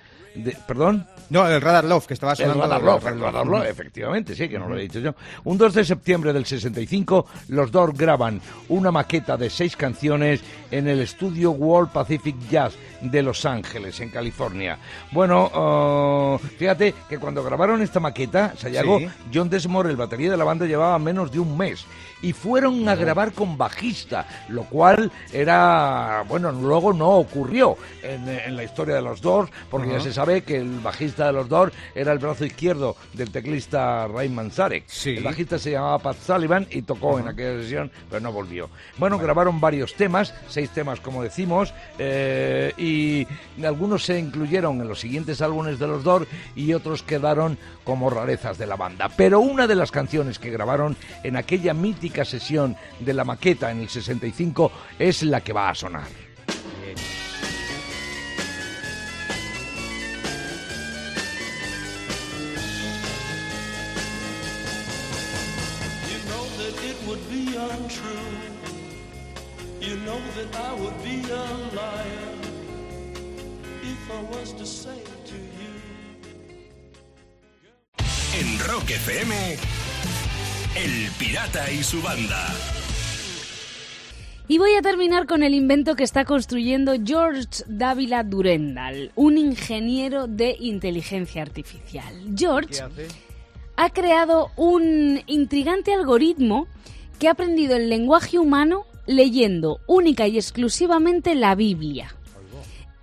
¿Perdón? 0.67 1.07
No, 1.31 1.49
el 1.49 1.63
Radar 1.63 1.85
Love, 1.85 2.07
que 2.07 2.13
estaba 2.13 2.37
sonando. 2.37 2.63
El 2.63 2.71
Radar 2.71 2.83
Love, 2.83 3.07
el 3.07 3.21
Radar 3.21 3.47
Love, 3.47 3.67
efectivamente, 3.71 4.35
sí, 4.35 4.51
que 4.51 4.59
no 4.59 4.69
lo 4.69 4.77
he 4.77 4.83
dicho 4.83 4.99
yo. 4.99 5.15
Un 5.45 5.57
2 5.57 5.73
de 5.73 5.85
septiembre 5.87 6.35
del 6.35 6.45
65, 6.45 7.27
los 7.49 7.73
Doors 7.73 7.97
graban 7.97 8.43
una 8.69 8.91
maqueta 8.91 9.39
de 9.39 9.49
seis 9.49 9.75
canciones 9.77 10.43
en 10.71 10.89
el 10.89 11.01
estudio 11.01 11.53
World 11.53 11.91
Pacific 11.91 12.37
Jazz 12.51 12.75
de 13.01 13.23
Los 13.23 13.47
Ángeles, 13.47 13.99
en 14.01 14.11
California. 14.11 14.79
Bueno, 15.11 16.35
uh, 16.35 16.39
fíjate 16.39 16.95
que 17.09 17.19
cuando 17.19 17.43
grabaron 17.43 17.81
esta 17.81 17.99
maqueta, 17.99 18.53
Sayago, 18.59 19.01
John 19.33 19.49
Desmore, 19.49 19.89
el 19.89 19.97
batería 19.97 20.31
de 20.31 20.37
la 20.37 20.45
banda, 20.45 20.67
llevaba 20.67 20.99
menos 20.99 21.33
de 21.33 21.41
un 21.41 21.57
mes 21.57 21.87
y 22.23 22.33
fueron 22.33 22.89
a 22.89 22.95
grabar 22.95 23.33
con 23.33 23.59
bajista, 23.59 24.27
lo 24.49 24.65
cual 24.65 25.11
era, 25.33 26.25
bueno, 26.29 26.53
luego 26.53 26.93
no 26.93 27.11
ocurrió 27.11 27.77
en, 28.03 28.57
la 28.57 28.65
historia 28.65 28.97
de 28.97 29.03
los 29.03 29.21
Doors, 29.21 29.51
porque 29.71 29.91
ya 29.91 30.01
se 30.01 30.13
sabe 30.13 30.43
que 30.43 30.57
el 30.57 30.81
bajista 30.81 31.27
de 31.27 31.33
los 31.33 31.49
Doors 31.49 31.75
era 31.95 32.13
el 32.13 32.19
brazo 32.19 32.45
izquierdo 32.45 32.97
del 33.13 33.31
teclista 33.31 34.07
Ray 34.09 34.29
Manzarek. 34.29 34.85
El 35.05 35.23
bajista 35.23 35.59
se 35.59 35.73
llamaba 35.73 35.99
Pat 35.99 36.17
Sullivan 36.19 36.67
y 36.71 36.83
tocó 36.83 37.19
en 37.19 37.29
aquella 37.29 37.61
sesión, 37.61 37.91
pero 38.09 38.21
no 38.21 38.33
volvió. 38.33 38.71
Bueno, 38.99 39.19
grabaron 39.19 39.61
varios 39.61 39.95
temas, 39.95 40.35
seis 40.49 40.71
temas 40.71 41.01
como 41.01 41.23
decimos, 41.23 41.75
eh, 41.99 42.73
y 42.77 43.27
algunos 43.65 44.05
se 44.05 44.19
incluyeron 44.19 44.81
en 44.81 44.89
los 44.89 45.01
siguientes 45.01 45.43
álbumes 45.43 45.79
de 45.79 45.87
los 45.87 46.03
Doors 46.03 46.27
y 46.55 46.73
otros 46.73 47.03
quedaron 47.03 47.59
como 47.85 48.11
rarezas 48.11 48.59
de 48.59 48.67
la 48.67 48.77
banda. 48.77 49.09
Pero 49.17 49.41
una 49.41 49.67
de 49.67 49.75
las 49.75 49.91
canciones 49.91 50.39
que 50.39 50.51
grabaron 50.51 50.97
en 51.23 51.37
aquella 51.37 51.75
mítica 51.75 52.06
sesión 52.25 52.77
de 53.01 53.13
la 53.13 53.25
maqueta 53.25 53.71
en 53.71 53.81
el 53.81 53.89
65 53.89 54.73
es 54.99 55.23
la 55.23 55.41
que 55.41 55.53
va 55.53 55.71
a 55.71 55.75
sonar. 55.75 56.27
En 78.39 78.59
Rock 78.59 78.91
FM 78.91 79.57
el 80.77 81.11
Pirata 81.19 81.71
y 81.73 81.83
su 81.83 82.03
banda. 82.03 82.55
Y 84.47 84.59
voy 84.59 84.75
a 84.75 84.83
terminar 84.83 85.27
con 85.27 85.43
el 85.43 85.55
invento 85.55 85.97
que 85.97 86.05
está 86.05 86.25
construyendo 86.25 86.93
George 87.03 87.65
Dávila 87.67 88.23
Durendal, 88.23 89.11
un 89.15 89.39
ingeniero 89.39 90.27
de 90.27 90.55
inteligencia 90.61 91.43
artificial. 91.43 92.15
George 92.37 92.83
ha 93.77 93.91
creado 93.91 94.51
un 94.57 95.23
intrigante 95.27 95.95
algoritmo 95.95 96.69
que 97.19 97.29
ha 97.29 97.33
aprendido 97.33 97.75
el 97.75 97.89
lenguaje 97.89 98.39
humano 98.39 98.85
leyendo 99.07 99.81
única 99.87 100.29
y 100.29 100.37
exclusivamente 100.37 101.35
la 101.35 101.55
Biblia. 101.55 102.15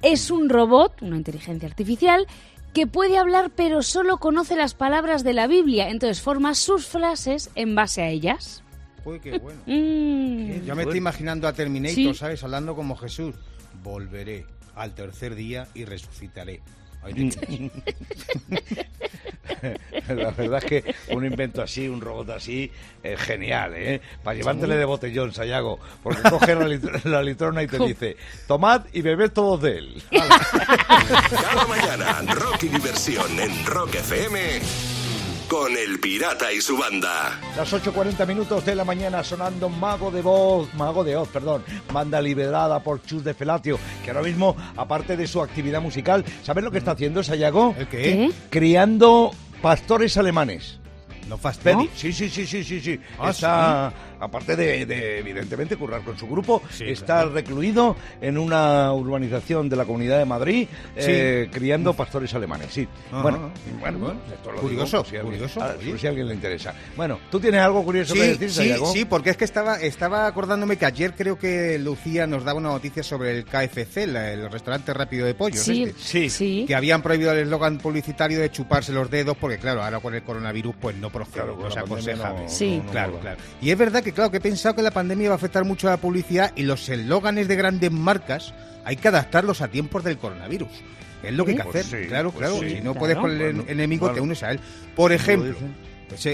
Es 0.04 0.30
un 0.30 0.48
robot, 0.48 1.02
una 1.02 1.18
inteligencia 1.18 1.68
artificial, 1.68 2.28
que 2.74 2.88
puede 2.88 3.18
hablar 3.18 3.52
pero 3.56 3.84
solo 3.84 4.18
conoce 4.18 4.56
las 4.56 4.74
palabras 4.74 5.24
de 5.24 5.34
la 5.34 5.48
Biblia, 5.48 5.90
entonces 5.90 6.22
forma 6.22 6.56
sus 6.56 6.86
frases 6.86 7.52
en 7.56 7.76
base 7.76 8.02
a 8.02 8.10
ellas. 8.10 8.64
Uy, 9.06 9.20
qué 9.20 9.38
bueno. 9.40 9.62
Mm. 9.68 10.66
Ya 10.66 10.76
me 10.76 10.84
estoy 10.84 10.98
imaginando 10.98 11.48
a 11.48 11.54
Terminator, 11.54 12.16
¿sabes? 12.16 12.44
Hablando 12.44 12.76
como 12.76 12.96
Jesús. 12.96 13.36
Volveré 13.84 14.46
al 14.76 14.94
tercer 14.94 15.36
día 15.36 15.68
y 15.74 15.86
resucitaré. 15.86 16.62
la 20.08 20.32
verdad 20.32 20.64
es 20.64 20.66
que 20.66 20.96
un 21.10 21.26
invento 21.26 21.62
así, 21.62 21.88
un 21.88 22.02
robot 22.02 22.32
así, 22.32 22.72
es 23.02 23.20
genial, 23.20 23.74
¿eh? 23.76 24.02
Para 24.24 24.38
llevártele 24.38 24.76
de 24.76 24.86
botellón, 24.86 25.34
Sayago. 25.34 25.80
Porque 26.02 26.22
coge 26.30 26.56
la, 26.56 27.22
litrona 27.22 27.64
y 27.64 27.68
te 27.68 27.80
dice, 27.80 28.18
tomad 28.48 28.84
y 28.94 29.02
bebed 29.02 29.32
todos 29.32 29.62
de 29.62 29.78
él. 29.78 30.04
Cada 30.12 31.68
mañana, 31.68 32.34
Rock 32.34 32.64
y 32.64 32.70
Diversión 32.70 33.40
en 33.40 33.66
Rock 33.66 33.96
FM 33.96 34.93
con 35.48 35.76
el 35.78 36.00
pirata 36.00 36.52
y 36.52 36.62
su 36.62 36.78
banda. 36.78 37.40
Las 37.56 37.72
8.40 37.74 38.28
minutos 38.28 38.66
de 38.66 38.76
la 38.76 38.84
mañana 38.84 39.24
sonando 39.24 39.70
Mago 39.70 40.12
de 40.12 40.22
Voz, 40.22 40.74
Mago 40.74 41.04
de 41.04 41.16
Oz, 41.16 41.30
perdón, 41.30 41.64
banda 41.92 42.22
liberada 42.22 42.82
por 42.82 43.02
Chus 43.04 43.24
de 43.24 43.34
Felatio, 43.34 43.80
que 44.04 44.12
ahora 44.12 44.24
mismo, 44.24 44.56
aparte 44.76 45.18
de 45.18 45.28
su 45.28 45.42
actividad 45.42 45.82
musical, 45.82 46.24
¿sabes 46.44 46.64
lo 46.64 46.72
que 46.72 46.80
está 46.80 46.92
haciendo 46.92 47.24
Sayago? 47.24 47.76
¿El 47.78 47.88
qué? 47.88 48.32
Criando 48.50 49.32
pastores 49.62 50.18
alemanes. 50.18 50.80
No 51.28 51.38
fastidies. 51.38 51.90
Sí, 51.96 52.12
sí, 52.12 52.30
sí, 52.30 52.46
sí, 52.46 52.64
sí, 52.64 52.82
sí. 52.82 53.00
¿Ah, 54.24 54.28
aparte 54.28 54.56
de, 54.56 55.20
evidentemente 55.20 55.76
currar 55.76 56.02
con 56.02 56.18
su 56.18 56.28
grupo, 56.28 56.62
está 56.80 57.26
recluido 57.26 57.96
en 58.22 58.38
una 58.38 58.92
urbanización 58.94 59.68
de 59.68 59.76
la 59.76 59.86
Comunidad 59.86 60.18
de 60.18 60.26
Madrid, 60.26 60.68
eh, 60.96 61.50
criando 61.52 61.94
pastores 61.94 62.34
alemanes. 62.34 62.70
Sí. 62.72 62.88
Bueno, 63.12 63.52
bueno, 63.80 64.14
esto 64.34 64.52
lo 64.52 64.62
curioso, 64.62 65.04
si, 65.04 65.18
curioso. 65.18 65.62
Alguien, 65.62 66.00
si 66.00 66.08
a 66.08 66.10
alguien 66.10 66.28
le 66.28 66.36
interesa. 66.36 66.74
Bueno, 66.96 67.20
¿tú 67.30 67.40
tienes 67.40 67.62
algo 67.62 67.84
curioso 67.84 68.14
que 68.14 68.38
decir? 68.38 68.50
Sí, 68.50 68.74
sí, 68.94 69.06
porque 69.06 69.32
es 69.32 69.38
que 69.38 69.46
estaba, 69.46 69.76
estaba 69.82 70.26
acordándome 70.26 70.78
que 70.78 70.86
ayer 70.86 71.14
creo 71.16 71.38
que 71.38 71.78
Lucía 71.80 72.26
nos 72.26 72.46
daba 72.46 72.60
una 72.60 72.70
noticia 72.70 73.04
sobre 73.04 73.38
el 73.38 73.46
KFC, 73.46 74.04
el 74.04 74.50
restaurante 74.50 74.94
rápido 74.94 75.26
de 75.26 75.34
pollo. 75.34 75.62
Sí, 75.62 75.84
este, 75.84 76.30
sí. 76.30 76.66
Que 76.66 76.76
habían 76.76 77.02
prohibido 77.02 77.34
el 77.34 77.40
eslogan 77.40 77.78
publicitario 77.78 78.40
de 78.40 78.50
chuparse 78.50 78.94
los 78.94 79.10
dedos, 79.10 79.36
porque 79.38 79.58
claro, 79.58 79.84
ahora 79.84 80.00
con 80.00 80.16
el 80.16 80.24
coronavirus 80.24 80.76
pues 80.80 80.96
no 80.96 81.10
procede, 81.10 81.46
no 81.46 81.70
se 81.70 81.80
aconseja. 81.80 82.34
sí. 82.48 82.82
claro, 82.90 83.20
claro. 83.20 83.38
Y 83.62 83.72
es 83.72 83.78
verdad 83.78 84.04
que 84.04 84.13
claro, 84.14 84.32
que 84.32 84.38
he 84.38 84.42
pensado 84.42 84.76
que 84.76 84.82
la 84.82 84.92
pandemia 84.92 85.30
va 85.30 85.36
a 85.36 85.38
afectar 85.38 85.66
mucho 85.66 85.88
a 85.88 85.92
la 85.92 85.98
publicidad 85.98 86.52
y 86.56 86.64
los 86.64 86.88
eslóganes 86.90 87.48
de 87.48 87.56
grandes 87.56 87.92
marcas 87.92 88.54
hay 88.86 88.96
que 88.96 89.08
adaptarlos 89.08 89.62
a 89.62 89.68
tiempos 89.68 90.04
del 90.04 90.18
coronavirus. 90.18 90.70
Es 91.24 91.34
lo 91.34 91.46
que 91.46 91.52
hay 91.52 91.58
que 91.58 91.64
pues 91.64 91.86
hacer. 91.86 92.08
claro, 92.08 92.32
pues 92.32 92.50
claro. 92.50 92.68
si 92.68 92.82
no 92.82 92.94
puedes 92.94 93.18
con 93.18 93.32
el 93.32 93.64
enemigo, 93.70 94.12
te 94.12 94.20
unes 94.20 94.44
a 94.44 94.52
él. 94.52 94.60
Por 94.96 95.14
ejemplo, 95.14 95.56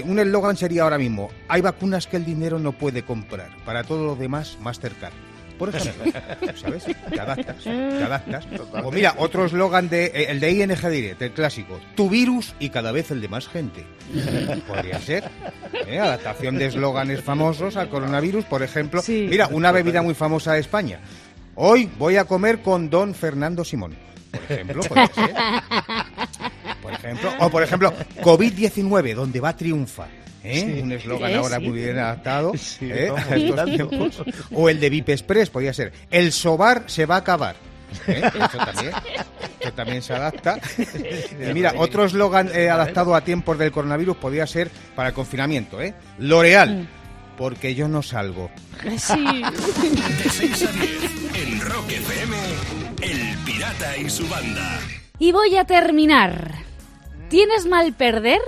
un 0.04 0.18
eslogan 0.18 0.56
sería 0.56 0.82
ahora 0.82 0.98
mismo: 0.98 1.30
hay 1.48 1.60
vacunas 1.60 2.06
que 2.06 2.16
el 2.16 2.24
dinero 2.24 2.58
no 2.58 2.72
puede 2.72 3.02
comprar. 3.04 3.50
Para 3.64 3.84
todos 3.84 4.04
los 4.04 4.18
demás, 4.18 4.58
Mastercard 4.60 5.12
por 5.60 5.68
ejemplo. 5.74 6.10
¿Sabes? 6.56 6.84
Te 6.84 7.20
adaptas, 7.20 7.56
te 7.62 7.70
adaptas. 8.02 8.46
O 8.82 8.90
mira, 8.90 9.14
otro 9.18 9.44
eslogan 9.44 9.90
de 9.90 10.06
eh, 10.06 10.30
el 10.30 10.40
de 10.40 10.50
ING 10.52 10.90
Direct, 10.90 11.20
el 11.20 11.32
clásico. 11.32 11.78
Tu 11.94 12.08
virus 12.08 12.54
y 12.58 12.70
cada 12.70 12.92
vez 12.92 13.10
el 13.10 13.20
de 13.20 13.28
más 13.28 13.46
gente. 13.46 13.84
Podría 14.66 14.98
ser. 14.98 15.30
¿eh? 15.86 16.00
Adaptación 16.00 16.56
de 16.56 16.66
eslóganes 16.66 17.22
famosos 17.22 17.76
al 17.76 17.90
coronavirus, 17.90 18.46
por 18.46 18.62
ejemplo. 18.62 19.02
Mira, 19.06 19.48
una 19.48 19.70
bebida 19.70 20.00
muy 20.00 20.14
famosa 20.14 20.54
de 20.54 20.60
España. 20.60 20.98
Hoy 21.56 21.90
voy 21.98 22.16
a 22.16 22.24
comer 22.24 22.62
con 22.62 22.88
don 22.88 23.14
Fernando 23.14 23.62
Simón. 23.62 23.94
Por 24.30 24.42
ejemplo, 24.42 24.82
puede 24.82 25.06
ser. 25.08 25.34
Por 26.80 26.92
ejemplo, 26.94 27.32
o 27.40 27.50
por 27.50 27.62
ejemplo, 27.62 27.92
COVID-19, 28.22 29.14
donde 29.14 29.40
va 29.40 29.50
a 29.50 29.56
triunfar. 29.56 30.19
¿Eh? 30.42 30.80
Un 30.82 30.92
eslogan 30.92 31.34
ahora 31.34 31.60
muy 31.60 31.72
bien 31.72 31.98
adaptado 31.98 32.52
¿eh? 32.80 33.12
a 33.14 33.36
estos 33.36 33.64
tiempos. 33.64 34.22
O 34.52 34.68
el 34.68 34.80
de 34.80 34.90
VIP 34.90 35.10
Express, 35.10 35.50
podría 35.50 35.72
ser. 35.74 35.92
El 36.10 36.32
sobar 36.32 36.84
se 36.86 37.06
va 37.06 37.16
a 37.16 37.18
acabar. 37.18 37.56
¿Eh? 38.06 38.22
Eso 38.34 38.58
también, 38.58 38.92
eso 39.58 39.72
también 39.72 40.02
se 40.02 40.14
adapta. 40.14 40.60
Y 40.78 41.52
mira, 41.52 41.74
otro 41.76 42.04
eslogan 42.04 42.48
adaptado 42.48 43.14
a 43.14 43.20
tiempos 43.22 43.58
del 43.58 43.72
coronavirus 43.72 44.16
podría 44.16 44.46
ser 44.46 44.70
para 44.94 45.08
el 45.08 45.14
confinamiento, 45.14 45.82
¿eh? 45.82 45.92
L'Oreal, 46.18 46.82
mm. 46.82 46.88
porque 47.36 47.74
yo 47.74 47.88
no 47.88 48.02
salgo. 48.02 48.50
Sí. 48.96 49.42
De 49.42 50.30
6 50.30 50.68
a 50.68 50.72
10, 50.72 50.88
en 51.34 51.60
Rock 51.60 51.90
FM, 51.90 52.36
El 53.02 53.38
Pirata 53.44 53.98
y 53.98 54.08
su 54.08 54.26
banda. 54.28 54.80
Y 55.18 55.32
voy 55.32 55.56
a 55.56 55.64
terminar. 55.64 56.54
¿Tienes 57.28 57.66
mal 57.66 57.92
perder? 57.92 58.40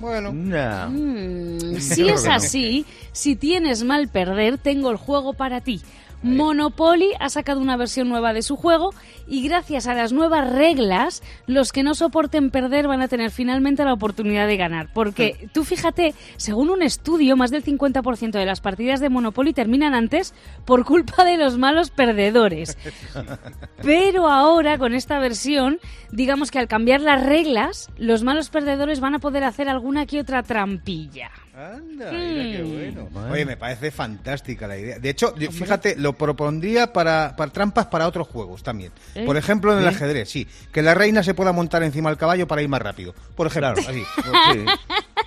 Bueno. 0.00 0.32
Mm, 0.32 1.76
si 1.80 2.08
es 2.08 2.26
así, 2.26 2.86
Si 3.12 3.36
tienes 3.36 3.84
mal 3.84 4.08
perder, 4.08 4.58
tengo 4.58 4.90
el 4.90 4.96
juego 4.96 5.34
para 5.34 5.60
ti. 5.60 5.80
Monopoly 6.24 7.10
ha 7.20 7.28
sacado 7.28 7.60
una 7.60 7.76
versión 7.76 8.08
nueva 8.08 8.32
de 8.32 8.40
su 8.40 8.56
juego 8.56 8.94
y 9.28 9.46
gracias 9.46 9.86
a 9.86 9.92
las 9.92 10.12
nuevas 10.12 10.50
reglas, 10.50 11.22
los 11.46 11.70
que 11.70 11.82
no 11.82 11.94
soporten 11.94 12.50
perder 12.50 12.88
van 12.88 13.02
a 13.02 13.08
tener 13.08 13.30
finalmente 13.30 13.84
la 13.84 13.92
oportunidad 13.92 14.46
de 14.46 14.56
ganar. 14.56 14.88
Porque 14.94 15.50
tú 15.52 15.64
fíjate, 15.64 16.14
según 16.38 16.70
un 16.70 16.82
estudio, 16.82 17.36
más 17.36 17.50
del 17.50 17.62
50% 17.62 18.30
de 18.30 18.46
las 18.46 18.62
partidas 18.62 19.00
de 19.00 19.10
Monopoly 19.10 19.52
terminan 19.52 19.94
antes 19.94 20.34
por 20.64 20.86
culpa 20.86 21.24
de 21.24 21.36
los 21.36 21.58
malos 21.58 21.90
perdedores. 21.90 22.78
Pero 23.82 24.30
ahora, 24.30 24.78
con 24.78 24.94
esta 24.94 25.18
versión, 25.18 25.78
digamos 26.10 26.50
que 26.50 26.58
al 26.58 26.68
cambiar 26.68 27.02
las 27.02 27.22
reglas, 27.22 27.90
los 27.98 28.22
malos 28.22 28.48
perdedores 28.48 29.00
van 29.00 29.14
a 29.14 29.18
poder 29.18 29.44
hacer 29.44 29.68
alguna 29.68 30.06
que 30.06 30.20
otra 30.20 30.42
trampilla. 30.42 31.30
Anda, 31.56 32.10
mira 32.10 32.42
qué 32.56 32.62
bueno. 32.64 33.08
Oye, 33.30 33.44
me 33.44 33.56
parece 33.56 33.92
fantástica 33.92 34.66
la 34.66 34.76
idea. 34.76 34.98
De 34.98 35.08
hecho, 35.10 35.36
yo, 35.36 35.52
fíjate, 35.52 35.94
lo 35.96 36.14
propondría 36.14 36.92
para, 36.92 37.36
para 37.36 37.52
trampas 37.52 37.86
para 37.86 38.08
otros 38.08 38.26
juegos 38.26 38.64
también. 38.64 38.90
¿Eh? 39.14 39.24
Por 39.24 39.36
ejemplo, 39.36 39.72
en 39.72 39.78
el 39.78 39.86
ajedrez, 39.86 40.28
sí. 40.28 40.48
Que 40.72 40.82
la 40.82 40.94
reina 40.94 41.22
se 41.22 41.32
pueda 41.32 41.52
montar 41.52 41.84
encima 41.84 42.10
del 42.10 42.18
caballo 42.18 42.48
para 42.48 42.60
ir 42.62 42.68
más 42.68 42.82
rápido. 42.82 43.14
Por 43.36 43.46
ejemplo, 43.46 43.70
así. 43.86 44.02
Sí. 44.52 44.64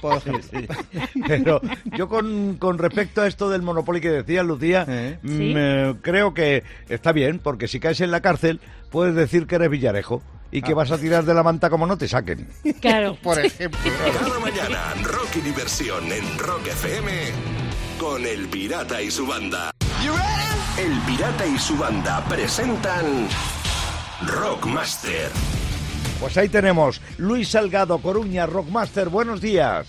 Por 0.01 0.17
ejemplo. 0.17 0.75
Pero 1.27 1.61
yo 1.97 2.07
con, 2.09 2.57
con 2.57 2.77
respecto 2.77 3.21
a 3.21 3.27
esto 3.27 3.49
del 3.49 3.61
Monopoly 3.61 4.01
que 4.01 4.09
decía 4.11 4.43
Lucía, 4.43 4.85
¿Eh? 4.87 5.17
mm, 5.23 5.37
Sí. 5.37 5.53
eh, 5.55 5.95
creo 6.01 6.33
que 6.33 6.63
está 6.89 7.13
bien, 7.13 7.39
porque 7.39 7.67
si 7.67 7.79
caes 7.79 8.01
en 8.01 8.11
la 8.11 8.21
cárcel, 8.21 8.59
puedes 8.91 9.15
decir 9.15 9.47
que 9.47 9.55
eres 9.55 9.69
Villarejo 9.69 10.21
y 10.51 10.59
Ah. 10.59 10.61
que 10.61 10.73
vas 10.73 10.91
a 10.91 10.97
tirar 10.97 11.23
de 11.25 11.33
la 11.33 11.43
manta 11.43 11.69
como 11.69 11.85
no 11.87 11.97
te 11.97 12.07
saquen. 12.07 12.47
Claro. 12.81 13.17
Por 13.23 13.39
ejemplo. 13.39 13.79
Cada 14.19 14.39
mañana, 14.39 14.93
Rocky 15.03 15.41
Diversión 15.41 16.11
en 16.11 16.37
Rock 16.39 16.67
FM 16.67 17.11
con 17.99 18.25
El 18.25 18.47
Pirata 18.47 19.01
y 19.01 19.09
su 19.11 19.25
banda. 19.25 19.71
El 20.77 20.99
Pirata 21.01 21.45
y 21.45 21.57
su 21.57 21.75
banda 21.77 22.23
presentan 22.29 23.27
Rockmaster. 24.25 25.29
Pues 26.19 26.37
ahí 26.37 26.49
tenemos 26.49 27.01
Luis 27.17 27.49
Salgado, 27.49 27.97
Coruña, 27.99 28.45
Rockmaster, 28.45 29.09
buenos 29.09 29.41
días. 29.41 29.87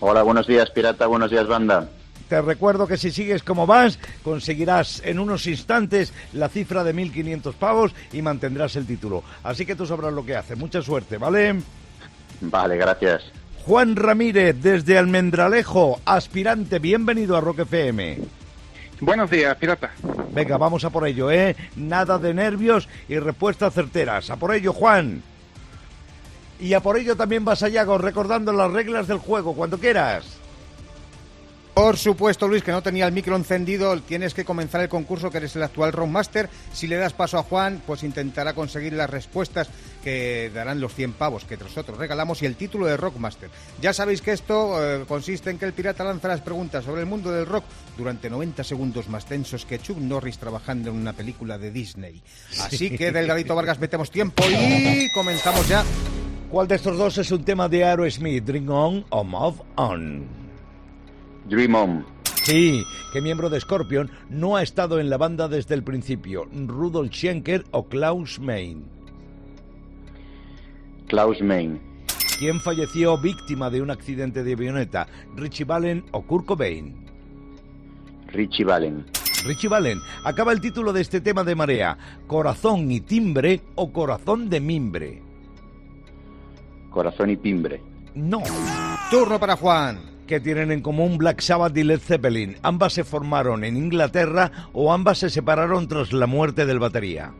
Hola, 0.00 0.22
buenos 0.22 0.46
días, 0.46 0.70
pirata, 0.70 1.06
buenos 1.06 1.30
días, 1.30 1.46
banda. 1.46 1.88
Te 2.30 2.40
recuerdo 2.40 2.86
que 2.86 2.96
si 2.96 3.10
sigues 3.10 3.42
como 3.42 3.66
vas, 3.66 3.98
conseguirás 4.22 5.02
en 5.04 5.18
unos 5.18 5.48
instantes 5.48 6.12
la 6.32 6.48
cifra 6.48 6.84
de 6.84 6.94
1.500 6.94 7.54
pavos 7.54 7.92
y 8.12 8.22
mantendrás 8.22 8.76
el 8.76 8.86
título. 8.86 9.24
Así 9.42 9.66
que 9.66 9.74
tú 9.74 9.84
sabrás 9.84 10.12
lo 10.12 10.24
que 10.24 10.36
hace. 10.36 10.54
Mucha 10.54 10.80
suerte, 10.80 11.18
¿vale? 11.18 11.60
Vale, 12.40 12.76
gracias. 12.76 13.24
Juan 13.64 13.96
Ramírez, 13.96 14.54
desde 14.62 14.96
Almendralejo, 14.96 16.00
aspirante, 16.04 16.78
bienvenido 16.78 17.36
a 17.36 17.40
Rock 17.40 17.60
FM. 17.60 18.18
Buenos 19.00 19.28
días, 19.28 19.56
pirata. 19.56 19.90
Venga, 20.32 20.56
vamos 20.56 20.84
a 20.84 20.90
por 20.90 21.08
ello, 21.08 21.32
¿eh? 21.32 21.56
Nada 21.74 22.16
de 22.18 22.32
nervios 22.32 22.88
y 23.08 23.18
respuestas 23.18 23.74
certeras. 23.74 24.30
A 24.30 24.36
por 24.36 24.54
ello, 24.54 24.72
Juan. 24.72 25.20
Y 26.60 26.74
a 26.74 26.80
por 26.80 26.96
ello 26.96 27.16
también 27.16 27.44
vas 27.44 27.64
allá 27.64 27.84
recordando 27.98 28.52
las 28.52 28.70
reglas 28.70 29.08
del 29.08 29.18
juego, 29.18 29.52
cuando 29.52 29.78
quieras. 29.78 30.39
Por 31.80 31.96
supuesto, 31.96 32.46
Luis, 32.46 32.62
que 32.62 32.72
no 32.72 32.82
tenía 32.82 33.06
el 33.06 33.12
micro 33.12 33.34
encendido, 33.34 33.98
tienes 34.02 34.34
que 34.34 34.44
comenzar 34.44 34.82
el 34.82 34.90
concurso, 34.90 35.30
que 35.30 35.38
eres 35.38 35.56
el 35.56 35.62
actual 35.62 35.94
Roundmaster. 35.94 36.50
Si 36.74 36.86
le 36.86 36.96
das 36.96 37.14
paso 37.14 37.38
a 37.38 37.42
Juan, 37.42 37.82
pues 37.86 38.02
intentará 38.02 38.52
conseguir 38.52 38.92
las 38.92 39.08
respuestas 39.08 39.70
que 40.04 40.50
darán 40.54 40.78
los 40.78 40.94
100 40.94 41.14
pavos 41.14 41.46
que 41.46 41.56
nosotros 41.56 41.96
regalamos 41.96 42.42
y 42.42 42.46
el 42.46 42.56
título 42.56 42.84
de 42.84 42.98
Rockmaster. 42.98 43.48
Ya 43.80 43.94
sabéis 43.94 44.20
que 44.20 44.32
esto 44.32 44.76
eh, 44.78 45.06
consiste 45.08 45.48
en 45.48 45.58
que 45.58 45.64
el 45.64 45.72
pirata 45.72 46.04
lanza 46.04 46.28
las 46.28 46.42
preguntas 46.42 46.84
sobre 46.84 47.00
el 47.00 47.06
mundo 47.06 47.32
del 47.32 47.46
rock 47.46 47.64
durante 47.96 48.28
90 48.28 48.62
segundos 48.62 49.08
más 49.08 49.24
tensos 49.24 49.64
que 49.64 49.78
Chuck 49.78 49.96
Norris 49.96 50.36
trabajando 50.36 50.90
en 50.90 50.96
una 50.96 51.14
película 51.14 51.56
de 51.56 51.70
Disney. 51.70 52.20
Así 52.60 52.94
que, 52.94 53.10
Delgadito 53.10 53.54
Vargas, 53.54 53.80
metemos 53.80 54.10
tiempo 54.10 54.42
y 54.46 55.10
comenzamos 55.14 55.66
ya. 55.66 55.82
¿Cuál 56.50 56.68
de 56.68 56.74
estos 56.74 56.98
dos 56.98 57.16
es 57.16 57.30
un 57.32 57.42
tema 57.42 57.70
de 57.70 57.86
Aerosmith, 57.86 58.44
Drink 58.44 58.68
On 58.68 59.06
o 59.08 59.24
Move 59.24 59.62
On? 59.76 60.39
Dream 61.50 61.74
On. 61.74 62.06
Sí, 62.44 62.84
¿qué 63.12 63.20
miembro 63.20 63.50
de 63.50 63.60
Scorpion 63.60 64.10
no 64.30 64.56
ha 64.56 64.62
estado 64.62 65.00
en 65.00 65.10
la 65.10 65.18
banda 65.18 65.48
desde 65.48 65.74
el 65.74 65.82
principio? 65.82 66.46
¿Rudolf 66.52 67.12
Schenker 67.12 67.64
o 67.72 67.88
Klaus 67.88 68.38
Main? 68.38 68.84
Klaus 71.08 71.42
Main. 71.42 71.80
¿Quién 72.38 72.60
falleció 72.60 73.18
víctima 73.18 73.68
de 73.68 73.82
un 73.82 73.90
accidente 73.90 74.44
de 74.44 74.52
avioneta? 74.54 75.08
¿Richie 75.36 75.64
Vallen 75.64 76.04
o 76.12 76.22
Kurt 76.22 76.46
Cobain? 76.46 77.04
Richie 78.28 78.64
Vallen. 78.64 79.04
Richie 79.44 79.68
Vallen, 79.68 79.98
acaba 80.24 80.52
el 80.52 80.60
título 80.60 80.92
de 80.92 81.00
este 81.00 81.20
tema 81.20 81.44
de 81.44 81.54
Marea. 81.54 81.98
¿Corazón 82.26 82.90
y 82.90 83.00
timbre 83.00 83.60
o 83.74 83.92
corazón 83.92 84.48
de 84.48 84.60
mimbre? 84.60 85.22
Corazón 86.90 87.30
y 87.30 87.36
Timbre. 87.36 87.82
No. 88.14 88.42
Turno 89.10 89.38
para 89.38 89.56
Juan. 89.56 90.09
¿Qué 90.30 90.38
tienen 90.38 90.70
en 90.70 90.80
común 90.80 91.18
Black 91.18 91.40
Sabbath 91.40 91.76
y 91.76 91.82
Led 91.82 91.98
Zeppelin? 91.98 92.56
¿Ambas 92.62 92.92
se 92.92 93.02
formaron 93.02 93.64
en 93.64 93.76
Inglaterra 93.76 94.70
o 94.72 94.92
ambas 94.92 95.18
se 95.18 95.28
separaron 95.28 95.88
tras 95.88 96.12
la 96.12 96.28
muerte 96.28 96.66
del 96.66 96.78
batería? 96.78 97.32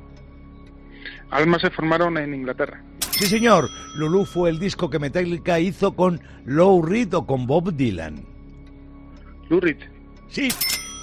Almas 1.30 1.62
se 1.62 1.70
formaron 1.70 2.18
en 2.18 2.34
Inglaterra. 2.34 2.82
Sí, 3.12 3.26
señor. 3.26 3.68
Lulu 3.94 4.24
fue 4.24 4.50
el 4.50 4.58
disco 4.58 4.90
que 4.90 4.98
Metallica 4.98 5.60
hizo 5.60 5.94
con 5.94 6.20
Lou 6.44 6.82
Reed 6.82 7.14
o 7.14 7.24
con 7.28 7.46
Bob 7.46 7.72
Dylan. 7.72 8.24
Lou 9.48 9.60
Reed. 9.60 9.78
Sí. 10.28 10.48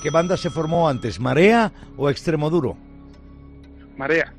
¿Qué 0.03 0.09
banda 0.09 0.35
se 0.35 0.49
formó 0.49 0.89
antes, 0.89 1.21
Marea 1.21 1.71
o 1.95 2.09
Extremoduro? 2.09 2.75
Marea. 3.95 4.33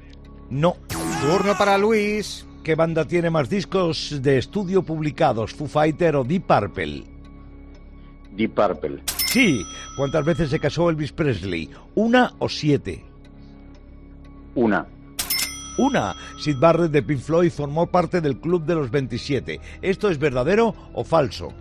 No. 0.51 0.77
Turno 1.23 1.57
para 1.57 1.79
Luis. 1.79 2.47
¿Qué 2.63 2.75
banda 2.75 3.07
tiene 3.07 3.31
más 3.31 3.49
discos 3.49 4.21
de 4.21 4.37
estudio 4.37 4.83
publicados, 4.83 5.55
Foo 5.55 5.67
Fighter 5.67 6.15
o 6.17 6.25
Deep 6.25 6.43
Purple? 6.43 7.17
Deep 8.38 8.55
Purple. 8.55 9.03
Sí. 9.27 9.66
¿Cuántas 9.96 10.24
veces 10.24 10.48
se 10.48 10.61
casó 10.61 10.88
Elvis 10.88 11.12
Presley? 11.12 11.68
¿Una 11.96 12.33
o 12.38 12.48
siete? 12.48 13.05
Una. 14.55 14.87
Una. 15.77 16.14
Sid 16.40 16.57
Barrett 16.59 16.92
de 16.92 17.03
Pink 17.03 17.20
Floyd 17.20 17.51
formó 17.51 17.87
parte 17.87 18.20
del 18.20 18.38
Club 18.38 18.64
de 18.64 18.77
los 18.77 18.90
27. 18.90 19.61
¿Esto 19.83 20.09
es 20.09 20.18
verdadero 20.18 20.74
o 20.94 21.05
falso? 21.05 21.53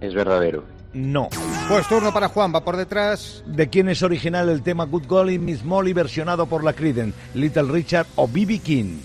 Es 0.00 0.14
verdadero. 0.14 0.64
No. 0.94 1.28
Pues 1.68 1.88
turno 1.88 2.12
para 2.12 2.28
Juan, 2.28 2.52
va 2.54 2.64
por 2.64 2.76
detrás. 2.76 3.42
¿De 3.46 3.68
quién 3.68 3.88
es 3.88 4.02
original 4.02 4.48
el 4.48 4.62
tema 4.62 4.84
Good 4.84 5.06
Golly 5.06 5.38
Miss 5.38 5.64
Molly 5.64 5.92
versionado 5.92 6.46
por 6.46 6.62
la 6.64 6.72
Creedence? 6.72 7.18
¿Little 7.34 7.64
Richard 7.64 8.06
o 8.16 8.28
B.B. 8.28 8.58
King? 8.58 8.98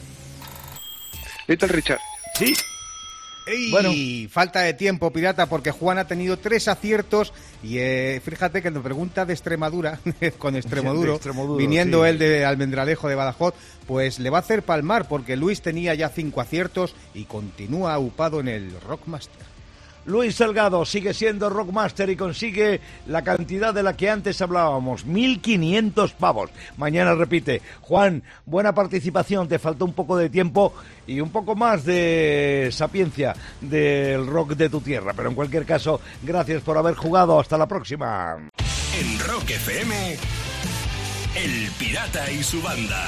Little 1.48 1.70
Richard. 1.70 2.00
Sí. 2.36 2.54
Y 3.48 3.72
Bueno. 3.72 3.92
falta 4.30 4.62
de 4.62 4.74
tiempo, 4.74 5.12
pirata, 5.12 5.48
porque 5.48 5.72
Juan 5.72 5.98
ha 5.98 6.08
tenido 6.08 6.38
tres 6.38 6.68
aciertos 6.68 7.34
y 7.64 7.78
eh, 7.80 8.22
fíjate 8.24 8.62
que 8.62 8.72
nos 8.72 8.84
pregunta 8.84 9.26
de 9.26 9.34
Extremadura, 9.34 10.00
con 10.38 10.56
Extremoduro, 10.56 11.20
viniendo 11.58 12.04
sí. 12.04 12.10
él 12.10 12.20
de 12.20 12.46
Almendralejo 12.46 13.08
de 13.08 13.16
Badajoz, 13.16 13.54
pues 13.86 14.20
le 14.20 14.30
va 14.30 14.38
a 14.40 14.42
hacer 14.42 14.64
palmar 14.64 15.08
porque 15.08 15.36
Luis 15.38 15.62
tenía 15.62 15.94
ya 15.96 16.10
cinco 16.10 16.42
aciertos 16.42 16.96
y 17.14 17.26
continúa 17.26 17.98
upado 17.98 18.40
en 18.40 18.50
el 18.50 18.72
Rockmaster. 18.82 19.57
Luis 20.08 20.36
Salgado 20.36 20.86
sigue 20.86 21.14
siendo 21.14 21.50
Rockmaster 21.50 22.10
y 22.10 22.16
consigue 22.16 22.80
la 23.08 23.24
cantidad 23.24 23.74
de 23.74 23.84
la 23.84 23.98
que 23.98 24.10
antes 24.10 24.42
hablábamos, 24.42 25.06
1.500 25.06 26.14
pavos. 26.14 26.50
Mañana 26.78 27.14
repite. 27.14 27.62
Juan, 27.82 28.24
buena 28.46 28.74
participación, 28.74 29.50
te 29.50 29.60
faltó 29.60 29.84
un 29.84 29.92
poco 29.92 30.16
de 30.16 30.30
tiempo 30.30 30.74
y 31.06 31.20
un 31.20 31.30
poco 31.30 31.56
más 31.56 31.84
de 31.84 32.70
sapiencia 32.72 33.36
del 33.60 34.26
rock 34.26 34.56
de 34.56 34.70
tu 34.70 34.80
tierra. 34.80 35.12
Pero 35.14 35.28
en 35.28 35.36
cualquier 35.36 35.66
caso, 35.66 36.00
gracias 36.24 36.62
por 36.64 36.78
haber 36.78 36.96
jugado. 36.96 37.38
Hasta 37.38 37.58
la 37.58 37.68
próxima. 37.68 38.38
En 38.98 39.20
Rock 39.20 39.50
FM, 39.50 40.18
El 41.36 41.70
Pirata 41.78 42.32
y 42.32 42.42
su 42.44 42.62
banda. 42.62 43.08